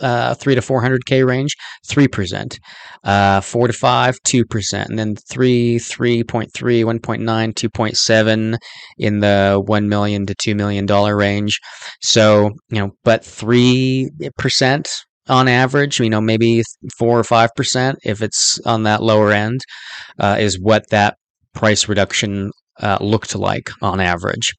uh, 0.00 0.34
three 0.34 0.54
to 0.54 0.60
400k 0.60 1.26
range, 1.26 1.54
three 1.86 2.08
percent. 2.08 2.58
Uh, 3.02 3.40
four 3.40 3.66
to 3.66 3.72
five, 3.72 4.16
two 4.24 4.44
percent, 4.44 4.88
and 4.88 4.98
then 4.98 5.14
three, 5.30 5.76
3.3, 5.76 6.48
1.9, 6.50 7.54
2.7 7.54 8.56
in 8.98 9.20
the 9.20 9.62
one 9.66 9.88
million 9.88 10.24
to 10.26 10.34
two 10.42 10.54
million 10.54 10.86
dollar 10.86 11.16
range. 11.16 11.60
So 12.00 12.50
you 12.70 12.78
know, 12.80 12.90
but 13.04 13.24
three 13.24 14.10
percent 14.38 14.88
on 15.28 15.48
average, 15.48 16.00
you 16.00 16.10
know, 16.10 16.20
maybe 16.20 16.62
four 16.98 17.18
or 17.18 17.24
five 17.24 17.50
percent 17.56 17.98
if 18.04 18.22
it's 18.22 18.60
on 18.66 18.84
that 18.84 19.02
lower 19.02 19.32
end, 19.32 19.60
uh, 20.18 20.36
is 20.38 20.58
what 20.60 20.88
that 20.90 21.16
price 21.54 21.88
reduction 21.88 22.50
uh, 22.80 22.98
looked 23.00 23.34
like 23.34 23.70
on 23.80 24.00
average. 24.00 24.52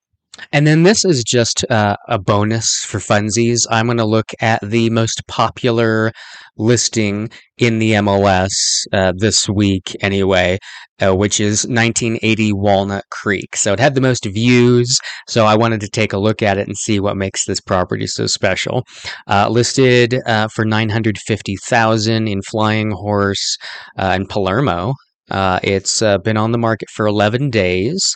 And 0.52 0.66
then 0.66 0.84
this 0.84 1.06
is 1.06 1.24
just 1.24 1.66
uh, 1.70 1.96
a 2.08 2.20
bonus 2.20 2.86
for 2.86 3.00
funsies. 3.00 3.62
I'm 3.70 3.88
going 3.88 3.98
to 3.98 4.06
look 4.06 4.32
at 4.42 4.60
the 4.62 4.90
most 4.90 5.22
popular 5.28 6.12
listing 6.58 7.30
in 7.58 7.80
the 7.80 7.94
MLS 7.94 8.52
uh, 8.92 9.14
this 9.16 9.48
week, 9.50 9.96
anyway, 10.02 10.58
uh, 11.02 11.16
which 11.16 11.40
is 11.40 11.66
1980 11.66 12.54
Walnut 12.54 13.06
Creek. 13.12 13.56
So 13.56 13.74
it 13.74 13.80
had 13.80 13.96
the 13.96 14.02
most 14.02 14.26
views. 14.26 14.98
So 15.28 15.46
I 15.46 15.56
wanted 15.56 15.82
to 15.82 15.90
take 15.90 16.14
a 16.14 16.18
look 16.18 16.42
at 16.42 16.58
it 16.58 16.68
and 16.68 16.78
see 16.78 17.00
what 17.00 17.18
makes 17.18 17.46
this 17.46 17.62
property 17.62 18.08
so 18.08 18.28
special. 18.28 18.84
Uh, 19.28 19.50
listed 19.50 20.16
uh, 20.26 20.48
for 20.54 20.66
950,000 20.66 22.28
in 22.28 22.42
Flying 22.42 22.92
Horse 22.92 23.58
uh, 23.98 24.14
in 24.16 24.28
Palermo. 24.28 24.94
it's 25.32 26.02
been 26.24 26.38
on 26.38 26.52
the 26.52 26.58
market 26.58 26.90
for 26.94 27.08
11 27.08 27.50
days. 27.50 28.16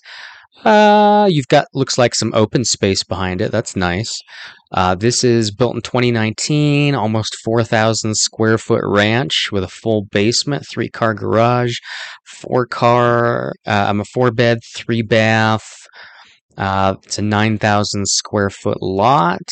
Uh, 0.65 1.28
you've 1.30 1.48
got 1.48 1.67
looks 1.74 1.98
like 1.98 2.13
some 2.13 2.34
open 2.34 2.65
space 2.65 3.04
behind 3.04 3.41
it. 3.41 3.52
That's 3.52 3.76
nice. 3.76 4.13
Uh, 4.72 4.93
this 4.95 5.24
is 5.24 5.52
built 5.52 5.76
in 5.76 5.82
2019, 5.82 6.95
almost 6.95 7.38
4,000 7.43 8.15
square 8.15 8.58
foot 8.58 8.82
ranch 8.84 9.50
with 9.52 9.63
a 9.63 9.67
full 9.67 10.06
basement, 10.12 10.65
three 10.69 10.89
car 10.89 11.13
garage, 11.13 11.76
four 12.26 12.65
car. 12.65 13.54
Uh, 13.65 13.86
I'm 13.88 14.02
a 14.02 14.06
four 14.06 14.32
bed, 14.32 14.60
three 14.76 15.02
bath. 15.02 15.65
Uh, 16.58 16.95
it's 17.04 17.17
a 17.17 17.22
9,000 17.22 18.06
square 18.08 18.50
foot 18.50 18.82
lot. 18.82 19.50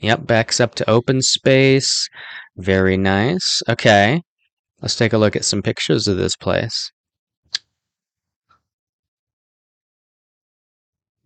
Yep, 0.00 0.26
backs 0.26 0.60
up 0.60 0.74
to 0.76 0.90
open 0.90 1.22
space. 1.22 2.08
Very 2.58 2.98
nice. 2.98 3.62
Okay, 3.68 4.20
let's 4.82 4.96
take 4.96 5.14
a 5.14 5.18
look 5.18 5.34
at 5.34 5.44
some 5.44 5.62
pictures 5.62 6.06
of 6.06 6.18
this 6.18 6.36
place. 6.36 6.90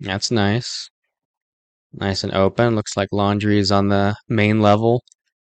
That's 0.00 0.30
nice. 0.30 0.88
Nice 1.92 2.24
and 2.24 2.32
open. 2.32 2.74
Looks 2.74 2.96
like 2.96 3.08
laundry 3.12 3.58
is 3.58 3.70
on 3.70 3.88
the 3.88 4.16
main 4.28 4.60
level. 4.60 5.02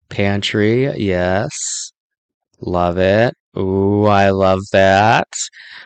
Pantry, 0.09 0.91
yes. 0.97 1.91
Love 2.61 2.97
it. 2.97 3.33
Ooh, 3.57 4.05
I 4.05 4.29
love 4.29 4.59
that. 4.71 5.27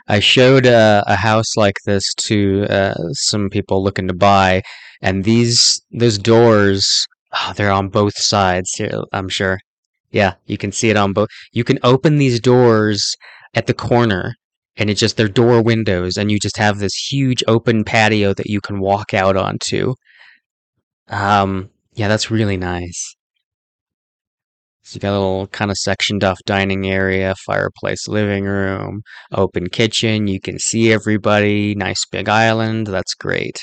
I 0.08 0.19
showed 0.19 0.65
uh, 0.65 1.03
a 1.08 1.15
house 1.15 1.55
like 1.55 1.77
this 1.86 2.13
to 2.15 2.65
uh, 2.69 2.95
some 3.13 3.49
people 3.49 3.84
looking 3.84 4.08
to 4.08 4.13
buy, 4.13 4.63
and 5.01 5.23
these 5.23 5.82
those 5.91 6.17
doors, 6.17 7.05
oh, 7.34 7.53
they're 7.55 7.71
on 7.71 7.89
both 7.89 8.17
sides 8.17 8.71
here. 8.73 9.03
I'm 9.13 9.29
sure. 9.29 9.60
Yeah, 10.12 10.34
you 10.47 10.58
can 10.58 10.71
see 10.71 10.89
it 10.89 10.97
on 10.97 11.13
both. 11.13 11.29
You 11.51 11.63
can 11.63 11.79
open 11.84 12.17
these 12.17 12.39
doors 12.39 13.15
at 13.53 13.67
the 13.67 13.73
corner, 13.73 14.36
and 14.79 14.89
it's 14.89 14.99
just 14.99 15.17
their 15.17 15.27
door 15.27 15.61
windows 15.61 16.17
and 16.17 16.31
you 16.31 16.39
just 16.39 16.57
have 16.57 16.79
this 16.79 16.95
huge 16.95 17.43
open 17.47 17.83
patio 17.83 18.33
that 18.33 18.47
you 18.49 18.61
can 18.61 18.79
walk 18.79 19.13
out 19.13 19.35
onto. 19.35 19.93
Um 21.09 21.69
yeah 21.93 22.07
that's 22.07 22.31
really 22.31 22.57
nice. 22.57 23.15
So 24.83 24.95
you 24.95 25.01
got 25.01 25.11
a 25.11 25.19
little 25.19 25.47
kind 25.47 25.69
of 25.69 25.77
sectioned 25.77 26.23
off 26.23 26.39
dining 26.45 26.87
area 26.89 27.35
fireplace 27.45 28.07
living 28.07 28.45
room 28.45 29.01
open 29.33 29.67
kitchen 29.69 30.27
you 30.27 30.39
can 30.39 30.57
see 30.57 30.91
everybody 30.91 31.75
nice 31.75 32.05
big 32.11 32.29
island 32.29 32.87
that's 32.87 33.13
great. 33.13 33.59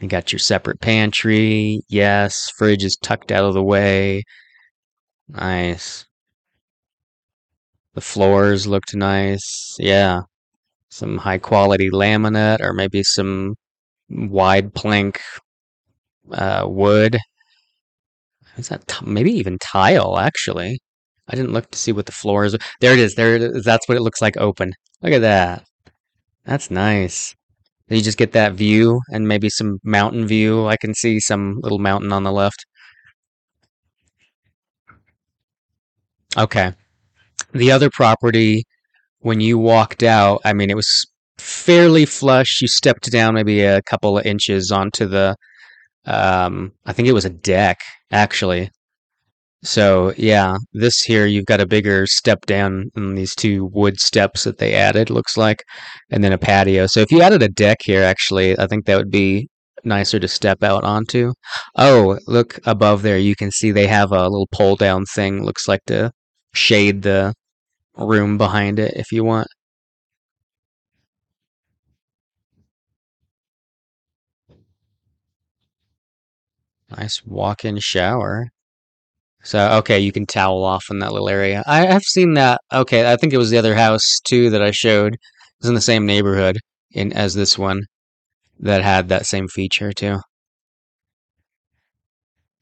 You 0.00 0.08
got 0.08 0.32
your 0.32 0.38
separate 0.40 0.80
pantry 0.80 1.80
yes 1.88 2.50
fridge 2.56 2.84
is 2.84 2.96
tucked 3.02 3.30
out 3.32 3.44
of 3.44 3.54
the 3.54 3.62
way. 3.62 4.22
Nice 5.28 6.06
the 7.96 8.02
floors 8.02 8.66
looked 8.66 8.94
nice. 8.94 9.74
Yeah. 9.78 10.20
Some 10.90 11.16
high 11.18 11.38
quality 11.38 11.90
laminate 11.90 12.60
or 12.60 12.74
maybe 12.74 13.02
some 13.02 13.54
wide 14.10 14.74
plank 14.74 15.20
uh, 16.30 16.66
wood. 16.68 17.18
Is 18.58 18.68
that 18.68 18.86
t- 18.86 19.06
maybe 19.06 19.32
even 19.32 19.58
tile 19.58 20.18
actually? 20.18 20.78
I 21.28 21.36
didn't 21.36 21.54
look 21.54 21.70
to 21.70 21.78
see 21.78 21.90
what 21.92 22.04
the 22.04 22.12
floor 22.12 22.44
is. 22.44 22.54
There 22.80 22.92
it 22.92 22.98
is. 22.98 23.14
There 23.14 23.34
it 23.34 23.42
is. 23.42 23.64
That's 23.64 23.88
what 23.88 23.96
it 23.96 24.02
looks 24.02 24.20
like 24.20 24.36
open. 24.36 24.74
Look 25.02 25.14
at 25.14 25.22
that. 25.22 25.64
That's 26.44 26.70
nice. 26.70 27.34
You 27.88 28.02
just 28.02 28.18
get 28.18 28.32
that 28.32 28.52
view 28.52 29.00
and 29.10 29.26
maybe 29.26 29.48
some 29.48 29.78
mountain 29.84 30.26
view. 30.26 30.66
I 30.66 30.76
can 30.76 30.92
see 30.92 31.18
some 31.18 31.60
little 31.62 31.78
mountain 31.78 32.12
on 32.12 32.24
the 32.24 32.32
left. 32.32 32.66
Okay. 36.36 36.74
The 37.56 37.72
other 37.72 37.90
property, 37.90 38.64
when 39.20 39.40
you 39.40 39.58
walked 39.58 40.02
out, 40.02 40.40
I 40.44 40.52
mean, 40.52 40.70
it 40.70 40.76
was 40.76 41.06
fairly 41.38 42.06
flush. 42.06 42.60
You 42.62 42.68
stepped 42.68 43.10
down 43.10 43.34
maybe 43.34 43.62
a 43.62 43.82
couple 43.82 44.18
of 44.18 44.26
inches 44.26 44.70
onto 44.70 45.06
the, 45.06 45.36
um, 46.06 46.72
I 46.84 46.92
think 46.92 47.08
it 47.08 47.12
was 47.12 47.24
a 47.24 47.30
deck, 47.30 47.78
actually. 48.12 48.70
So, 49.62 50.12
yeah, 50.16 50.56
this 50.74 51.00
here, 51.02 51.26
you've 51.26 51.46
got 51.46 51.60
a 51.60 51.66
bigger 51.66 52.06
step 52.06 52.46
down 52.46 52.90
in 52.96 53.14
these 53.16 53.34
two 53.34 53.68
wood 53.72 53.98
steps 53.98 54.44
that 54.44 54.58
they 54.58 54.74
added, 54.74 55.10
looks 55.10 55.36
like, 55.36 55.64
and 56.10 56.22
then 56.22 56.32
a 56.32 56.38
patio. 56.38 56.86
So, 56.86 57.00
if 57.00 57.10
you 57.10 57.20
added 57.22 57.42
a 57.42 57.48
deck 57.48 57.78
here, 57.82 58.02
actually, 58.02 58.56
I 58.58 58.66
think 58.66 58.84
that 58.86 58.96
would 58.96 59.10
be 59.10 59.48
nicer 59.84 60.20
to 60.20 60.28
step 60.28 60.62
out 60.62 60.84
onto. 60.84 61.32
Oh, 61.76 62.18
look 62.26 62.60
above 62.66 63.02
there. 63.02 63.18
You 63.18 63.34
can 63.34 63.50
see 63.50 63.70
they 63.70 63.86
have 63.86 64.12
a 64.12 64.28
little 64.28 64.48
pull 64.52 64.76
down 64.76 65.04
thing, 65.14 65.44
looks 65.44 65.66
like 65.66 65.84
to 65.86 66.12
shade 66.54 67.02
the 67.02 67.34
room 67.96 68.38
behind 68.38 68.78
it 68.78 68.94
if 68.96 69.12
you 69.12 69.24
want. 69.24 69.48
Nice 76.90 77.24
walk-in 77.24 77.78
shower. 77.80 78.48
So, 79.42 79.70
okay, 79.78 80.00
you 80.00 80.12
can 80.12 80.26
towel 80.26 80.64
off 80.64 80.86
in 80.90 80.98
that 81.00 81.12
little 81.12 81.28
area. 81.28 81.62
I 81.66 81.86
have 81.86 82.02
seen 82.02 82.34
that. 82.34 82.60
Okay, 82.72 83.10
I 83.10 83.16
think 83.16 83.32
it 83.32 83.38
was 83.38 83.50
the 83.50 83.58
other 83.58 83.74
house 83.76 84.20
too 84.24 84.50
that 84.50 84.62
I 84.62 84.72
showed. 84.72 85.14
It 85.14 85.20
was 85.60 85.68
in 85.68 85.74
the 85.74 85.80
same 85.80 86.06
neighborhood 86.06 86.58
in 86.90 87.12
as 87.12 87.34
this 87.34 87.56
one 87.58 87.82
that 88.58 88.82
had 88.82 89.08
that 89.08 89.26
same 89.26 89.48
feature 89.48 89.92
too. 89.92 90.20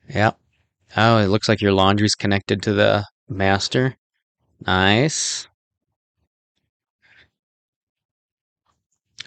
Yep. 0.09 0.39
Oh, 0.97 1.19
it 1.19 1.27
looks 1.29 1.49
like 1.49 1.61
your 1.61 1.73
laundry's 1.73 2.15
connected 2.15 2.63
to 2.63 2.73
the 2.73 3.07
master. 3.29 3.97
Nice. 4.61 5.47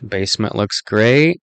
Basement 0.07 0.55
looks 0.55 0.81
great. 0.81 1.39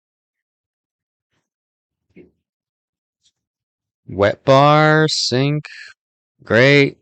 Wet 4.09 4.45
bar, 4.45 5.07
sink, 5.09 5.65
great. 6.45 6.99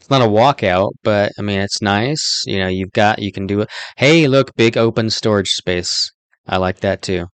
It's 0.00 0.10
not 0.10 0.22
a 0.22 0.26
walkout, 0.26 0.92
but 1.04 1.32
I 1.38 1.42
mean, 1.42 1.60
it's 1.60 1.82
nice. 1.82 2.44
You 2.46 2.58
know, 2.60 2.68
you've 2.68 2.92
got, 2.92 3.20
you 3.20 3.32
can 3.32 3.46
do 3.46 3.62
it. 3.62 3.70
Hey, 3.96 4.28
look, 4.28 4.54
big 4.56 4.76
open 4.78 5.10
storage 5.10 5.50
space. 5.52 6.12
I 6.46 6.58
like 6.58 6.80
that 6.80 7.02
too. 7.02 7.26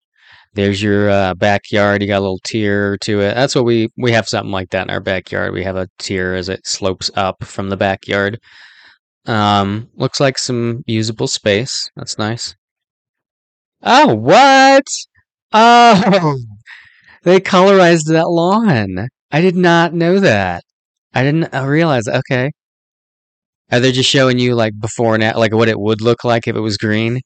There's 0.55 0.83
your 0.83 1.11
uh, 1.11 1.35
backyard. 1.35 2.03
You 2.03 2.09
got 2.09 2.19
a 2.19 2.21
little 2.21 2.41
tier 2.45 2.99
to 3.03 3.21
it. 3.21 3.35
That's 3.35 3.55
what 3.55 3.65
we, 3.65 3.89
we 3.97 4.13
have 4.13 4.29
something 4.29 4.51
like 4.51 4.71
that 4.71 4.85
in 4.85 4.91
our 4.91 5.01
backyard. 5.01 5.53
We 5.53 5.63
have 5.65 5.77
a 5.77 5.89
tier 5.99 6.35
as 6.35 6.49
it 6.49 6.67
slopes 6.67 7.11
up 7.15 7.45
from 7.45 7.69
the 7.69 7.77
backyard. 7.77 8.39
Um, 9.27 9.89
looks 9.95 10.19
like 10.19 10.39
some 10.39 10.83
usable 10.87 11.29
space. 11.29 11.89
That's 11.97 12.19
nice. 12.19 12.55
Oh, 13.83 14.15
what? 14.15 14.85
Oh, 15.53 16.37
they 17.23 17.41
colorized 17.41 18.07
that 18.07 18.29
lawn. 18.29 19.09
I 19.31 19.41
did 19.41 19.57
not 19.57 19.95
know 19.95 20.19
that. 20.21 20.65
I 21.15 21.23
didn't 21.23 21.53
realize. 21.67 22.09
Okay. 22.09 22.51
Are 23.73 23.81
they 23.81 23.93
just 23.93 24.11
showing 24.11 24.39
you 24.39 24.55
like 24.55 24.79
before 24.81 25.15
and 25.15 25.23
after, 25.25 25.39
like 25.39 25.55
what 25.55 25.69
it 25.69 25.79
would 25.79 26.01
look 26.01 26.25
like 26.25 26.49
if 26.49 26.57
it 26.57 26.61
was 26.61 26.77
green? 26.77 27.21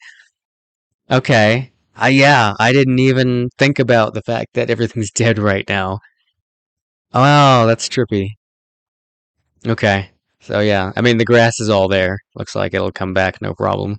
Okay. 1.10 1.72
Uh, 2.00 2.06
yeah, 2.06 2.54
I 2.60 2.72
didn't 2.72 2.98
even 3.00 3.48
think 3.58 3.78
about 3.78 4.14
the 4.14 4.22
fact 4.22 4.54
that 4.54 4.70
everything's 4.70 5.10
dead 5.14 5.38
right 5.38 5.68
now. 5.68 6.00
Oh, 7.14 7.66
that's 7.66 7.88
trippy. 7.88 8.32
Okay. 9.66 10.10
So 10.40 10.60
yeah, 10.60 10.92
I 10.96 11.00
mean 11.02 11.18
the 11.18 11.24
grass 11.26 11.60
is 11.60 11.68
all 11.68 11.88
there. 11.88 12.18
Looks 12.34 12.54
like 12.54 12.72
it'll 12.74 12.92
come 12.92 13.12
back 13.14 13.40
no 13.42 13.54
problem. 13.54 13.98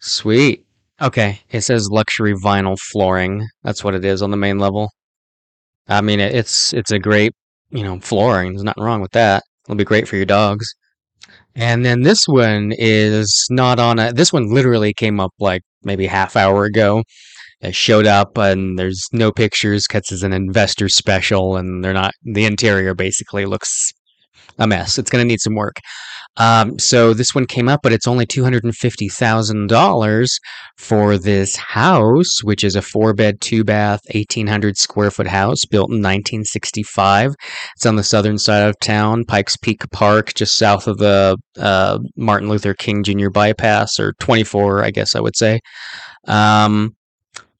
Sweet. 0.00 0.66
Okay, 1.00 1.40
it 1.50 1.60
says 1.62 1.88
luxury 1.90 2.34
vinyl 2.34 2.76
flooring. 2.78 3.46
That's 3.62 3.84
what 3.84 3.94
it 3.94 4.04
is 4.04 4.20
on 4.20 4.30
the 4.30 4.36
main 4.36 4.58
level. 4.58 4.90
I 5.88 6.00
mean, 6.00 6.20
it's 6.20 6.72
it's 6.72 6.90
a 6.90 6.98
great, 6.98 7.32
you 7.70 7.82
know, 7.84 8.00
flooring. 8.00 8.52
There's 8.52 8.64
nothing 8.64 8.84
wrong 8.84 9.00
with 9.00 9.12
that. 9.12 9.44
It'll 9.66 9.76
be 9.76 9.84
great 9.84 10.08
for 10.08 10.16
your 10.16 10.26
dogs. 10.26 10.74
And 11.56 11.84
then 11.84 12.02
this 12.02 12.26
one 12.26 12.72
is 12.76 13.46
not 13.50 13.78
on 13.78 13.98
a. 13.98 14.12
This 14.12 14.32
one 14.32 14.52
literally 14.52 14.92
came 14.94 15.20
up 15.20 15.32
like 15.38 15.62
maybe 15.82 16.06
half 16.06 16.36
hour 16.36 16.64
ago. 16.64 17.02
It 17.60 17.74
showed 17.74 18.06
up 18.06 18.38
and 18.38 18.78
there's 18.78 19.06
no 19.12 19.32
pictures 19.32 19.86
because 19.86 20.10
it's 20.10 20.22
an 20.22 20.32
investor 20.32 20.88
special 20.88 21.56
and 21.56 21.84
they're 21.84 21.92
not. 21.92 22.12
The 22.22 22.46
interior 22.46 22.94
basically 22.94 23.44
looks 23.44 23.92
a 24.60 24.66
mess. 24.66 24.98
It's 24.98 25.10
going 25.10 25.24
to 25.24 25.28
need 25.28 25.40
some 25.40 25.56
work. 25.56 25.76
Um, 26.36 26.78
so 26.78 27.12
this 27.12 27.34
one 27.34 27.46
came 27.46 27.68
up, 27.68 27.80
but 27.82 27.92
it's 27.92 28.06
only 28.06 28.24
two 28.24 28.44
hundred 28.44 28.62
and 28.62 28.74
fifty 28.74 29.08
thousand 29.08 29.66
dollars 29.66 30.38
for 30.78 31.18
this 31.18 31.56
house, 31.56 32.44
which 32.44 32.62
is 32.62 32.76
a 32.76 32.82
four 32.82 33.12
bed, 33.12 33.40
two 33.40 33.64
bath, 33.64 34.00
eighteen 34.10 34.46
hundred 34.46 34.78
square 34.78 35.10
foot 35.10 35.26
house 35.26 35.64
built 35.64 35.90
in 35.90 36.00
nineteen 36.00 36.44
sixty 36.44 36.84
five. 36.84 37.34
It's 37.74 37.84
on 37.84 37.96
the 37.96 38.04
southern 38.04 38.38
side 38.38 38.68
of 38.68 38.78
town, 38.80 39.24
Pikes 39.24 39.56
Peak 39.56 39.82
Park, 39.90 40.32
just 40.34 40.56
south 40.56 40.86
of 40.86 40.98
the 40.98 41.36
uh, 41.58 41.98
Martin 42.16 42.48
Luther 42.48 42.74
King 42.74 43.02
Jr. 43.02 43.30
bypass, 43.30 43.98
or 43.98 44.12
twenty 44.20 44.44
four, 44.44 44.84
I 44.84 44.92
guess 44.92 45.16
I 45.16 45.20
would 45.20 45.36
say. 45.36 45.58
Um, 46.28 46.94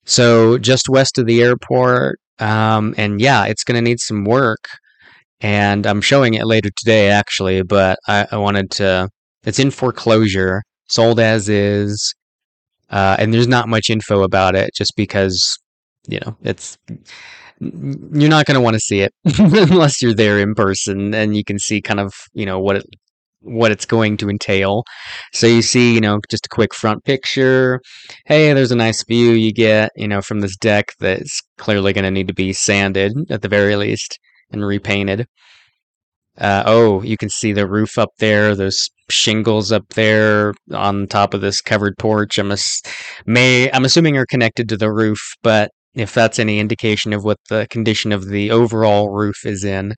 so 0.05 0.59
just 0.59 0.89
west 0.89 1.19
of 1.19 1.27
the 1.27 1.43
airport, 1.43 2.21
um, 2.39 2.95
and 2.97 3.21
yeah, 3.21 3.47
it's 3.47 3.65
going 3.65 3.77
to 3.77 3.89
need 3.89 3.99
some 3.99 4.25
work 4.25 4.69
and 5.41 5.87
I'm 5.87 6.01
showing 6.01 6.35
it 6.35 6.47
later 6.47 6.71
today 6.77 7.09
actually, 7.09 7.63
but 7.63 7.99
I, 8.07 8.27
I 8.31 8.37
wanted 8.37 8.71
to. 8.73 9.09
It's 9.45 9.59
in 9.59 9.71
foreclosure, 9.71 10.63
sold 10.89 11.19
as 11.19 11.49
is, 11.49 12.15
uh, 12.91 13.17
and 13.19 13.33
there's 13.33 13.49
not 13.49 13.69
much 13.69 13.89
info 13.89 14.23
about 14.23 14.55
it, 14.55 14.71
just 14.75 14.95
because 14.97 15.59
you 16.09 16.21
know 16.21 16.37
it's 16.43 16.79
you're 17.61 18.31
not 18.31 18.47
going 18.47 18.55
to 18.55 18.61
want 18.61 18.75
to 18.75 18.81
see 18.81 19.01
it 19.01 19.13
unless 19.39 20.01
you're 20.01 20.15
there 20.15 20.39
in 20.39 20.55
person 20.55 21.15
and 21.15 21.37
you 21.37 21.45
can 21.45 21.59
see 21.59 21.83
kind 21.83 22.01
of 22.01 22.15
you 22.33 22.47
know 22.47 22.59
what 22.59 22.77
it 22.77 22.85
what 23.43 23.73
it's 23.73 23.87
going 23.87 24.19
to 24.19 24.29
entail. 24.29 24.85
So 25.33 25.47
you 25.47 25.63
see, 25.63 25.95
you 25.95 26.01
know, 26.01 26.21
just 26.31 26.45
a 26.47 26.51
quick 26.51 26.75
front 26.75 27.05
picture. 27.05 27.81
Hey, 28.27 28.53
there's 28.53 28.73
a 28.73 28.77
nice 28.77 29.03
view 29.05 29.33
you 29.33 29.53
get, 29.53 29.91
you 29.97 30.07
know, 30.07 30.21
from 30.21 30.41
this 30.41 30.57
deck 30.59 30.93
that's 31.01 31.41
clearly 31.57 31.95
going 31.95 32.05
to 32.05 32.11
need 32.11 32.29
to 32.29 32.35
be 32.35 32.53
sanded 32.53 33.13
at 33.31 33.41
the 33.41 33.49
very 33.49 33.77
least 33.77 34.19
and 34.53 34.65
repainted. 34.65 35.27
Uh, 36.39 36.63
oh, 36.67 37.03
you 37.03 37.17
can 37.17 37.29
see 37.29 37.53
the 37.53 37.69
roof 37.69 37.99
up 37.99 38.11
there. 38.19 38.55
those 38.55 38.89
shingles 39.11 39.73
up 39.73 39.87
there 39.91 40.55
on 40.73 41.07
top 41.07 41.35
of 41.35 41.41
this 41.41 41.61
covered 41.61 41.99
porch. 41.99 42.39
I'm 42.39 42.53
ass- 42.53 42.83
may 43.27 43.71
I'm 43.73 43.85
assuming 43.85 44.17
are 44.17 44.27
connected 44.27 44.69
to 44.71 44.77
the 44.77 44.93
roof, 44.93 45.21
but 45.43 45.71
if 45.95 46.15
that's 46.15 46.39
any 46.39 46.61
indication 46.61 47.13
of 47.13 47.25
what 47.25 47.39
the 47.49 47.67
condition 47.71 48.13
of 48.13 48.29
the 48.29 48.51
overall 48.51 49.11
roof 49.11 49.45
is 49.45 49.65
in, 49.65 49.95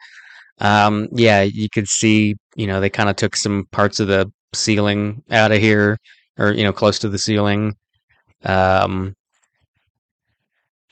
um, 0.60 1.08
yeah, 1.12 1.42
you 1.42 1.68
could 1.72 1.88
see. 1.88 2.36
You 2.56 2.66
know, 2.66 2.80
they 2.80 2.90
kind 2.90 3.08
of 3.10 3.16
took 3.16 3.36
some 3.36 3.64
parts 3.72 4.00
of 4.00 4.08
the 4.08 4.30
ceiling 4.54 5.22
out 5.30 5.52
of 5.52 5.58
here, 5.58 5.98
or 6.38 6.52
you 6.52 6.64
know, 6.64 6.72
close 6.72 6.98
to 7.00 7.08
the 7.08 7.18
ceiling. 7.18 7.74
Um, 8.44 9.14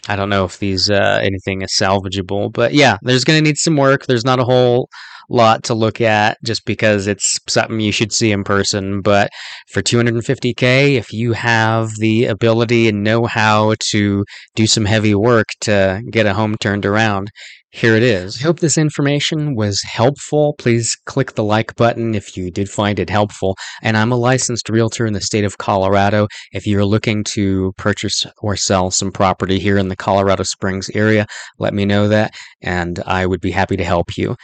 I 0.08 0.16
don't 0.16 0.30
know 0.30 0.44
if 0.44 0.58
these 0.58 0.90
uh, 0.90 1.20
anything 1.22 1.62
is 1.62 1.74
salvageable, 1.78 2.52
but 2.52 2.72
yeah, 2.74 2.96
there's 3.02 3.24
going 3.24 3.42
to 3.42 3.48
need 3.48 3.58
some 3.58 3.76
work. 3.76 4.06
There's 4.06 4.24
not 4.24 4.40
a 4.40 4.44
whole 4.44 4.88
lot 5.30 5.62
to 5.62 5.74
look 5.74 6.00
at 6.00 6.36
just 6.44 6.64
because 6.64 7.06
it's 7.06 7.38
something 7.48 7.80
you 7.80 7.92
should 7.92 8.12
see 8.12 8.32
in 8.32 8.44
person. 8.44 9.00
But 9.00 9.30
for 9.72 9.80
250k, 9.80 10.96
if 10.96 11.12
you 11.12 11.32
have 11.32 11.90
the 11.98 12.26
ability 12.26 12.88
and 12.88 13.04
know 13.04 13.26
how 13.26 13.74
to 13.90 14.24
do 14.56 14.66
some 14.66 14.84
heavy 14.84 15.14
work 15.14 15.46
to 15.62 16.02
get 16.10 16.26
a 16.26 16.34
home 16.34 16.56
turned 16.56 16.84
around, 16.84 17.30
here 17.72 17.94
it 17.94 18.02
is. 18.02 18.40
I 18.40 18.44
hope 18.44 18.60
this 18.60 18.76
information 18.76 19.54
was 19.54 19.80
helpful. 19.82 20.54
Please 20.58 20.96
click 21.06 21.34
the 21.34 21.44
like 21.44 21.76
button 21.76 22.14
if 22.14 22.36
you 22.36 22.50
did 22.50 22.68
find 22.68 22.98
it 22.98 23.08
helpful. 23.08 23.56
And 23.82 23.96
I'm 23.96 24.12
a 24.12 24.16
licensed 24.16 24.68
realtor 24.68 25.06
in 25.06 25.12
the 25.12 25.20
state 25.20 25.44
of 25.44 25.58
Colorado. 25.58 26.26
If 26.52 26.66
you're 26.66 26.84
looking 26.84 27.22
to 27.24 27.72
purchase 27.76 28.26
or 28.38 28.56
sell 28.56 28.90
some 28.90 29.12
property 29.12 29.58
here 29.58 29.78
in 29.78 29.88
the 29.88 29.96
Colorado 29.96 30.42
Springs 30.42 30.90
area, 30.94 31.26
let 31.58 31.72
me 31.72 31.84
know 31.84 32.08
that 32.08 32.34
and 32.60 32.98
I 33.06 33.26
would 33.26 33.40
be 33.40 33.52
happy 33.52 33.76
to 33.76 33.84
help 33.84 34.16
you. 34.16 34.36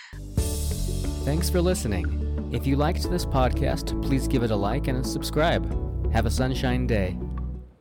Thanks 1.24 1.50
for 1.50 1.60
listening. 1.60 2.50
If 2.52 2.66
you 2.66 2.76
liked 2.76 3.10
this 3.10 3.26
podcast, 3.26 4.00
please 4.02 4.28
give 4.28 4.44
it 4.44 4.52
a 4.52 4.56
like 4.56 4.86
and 4.86 5.04
subscribe. 5.04 5.66
Have 6.12 6.26
a 6.26 6.30
sunshine 6.30 6.86
day. 6.86 7.18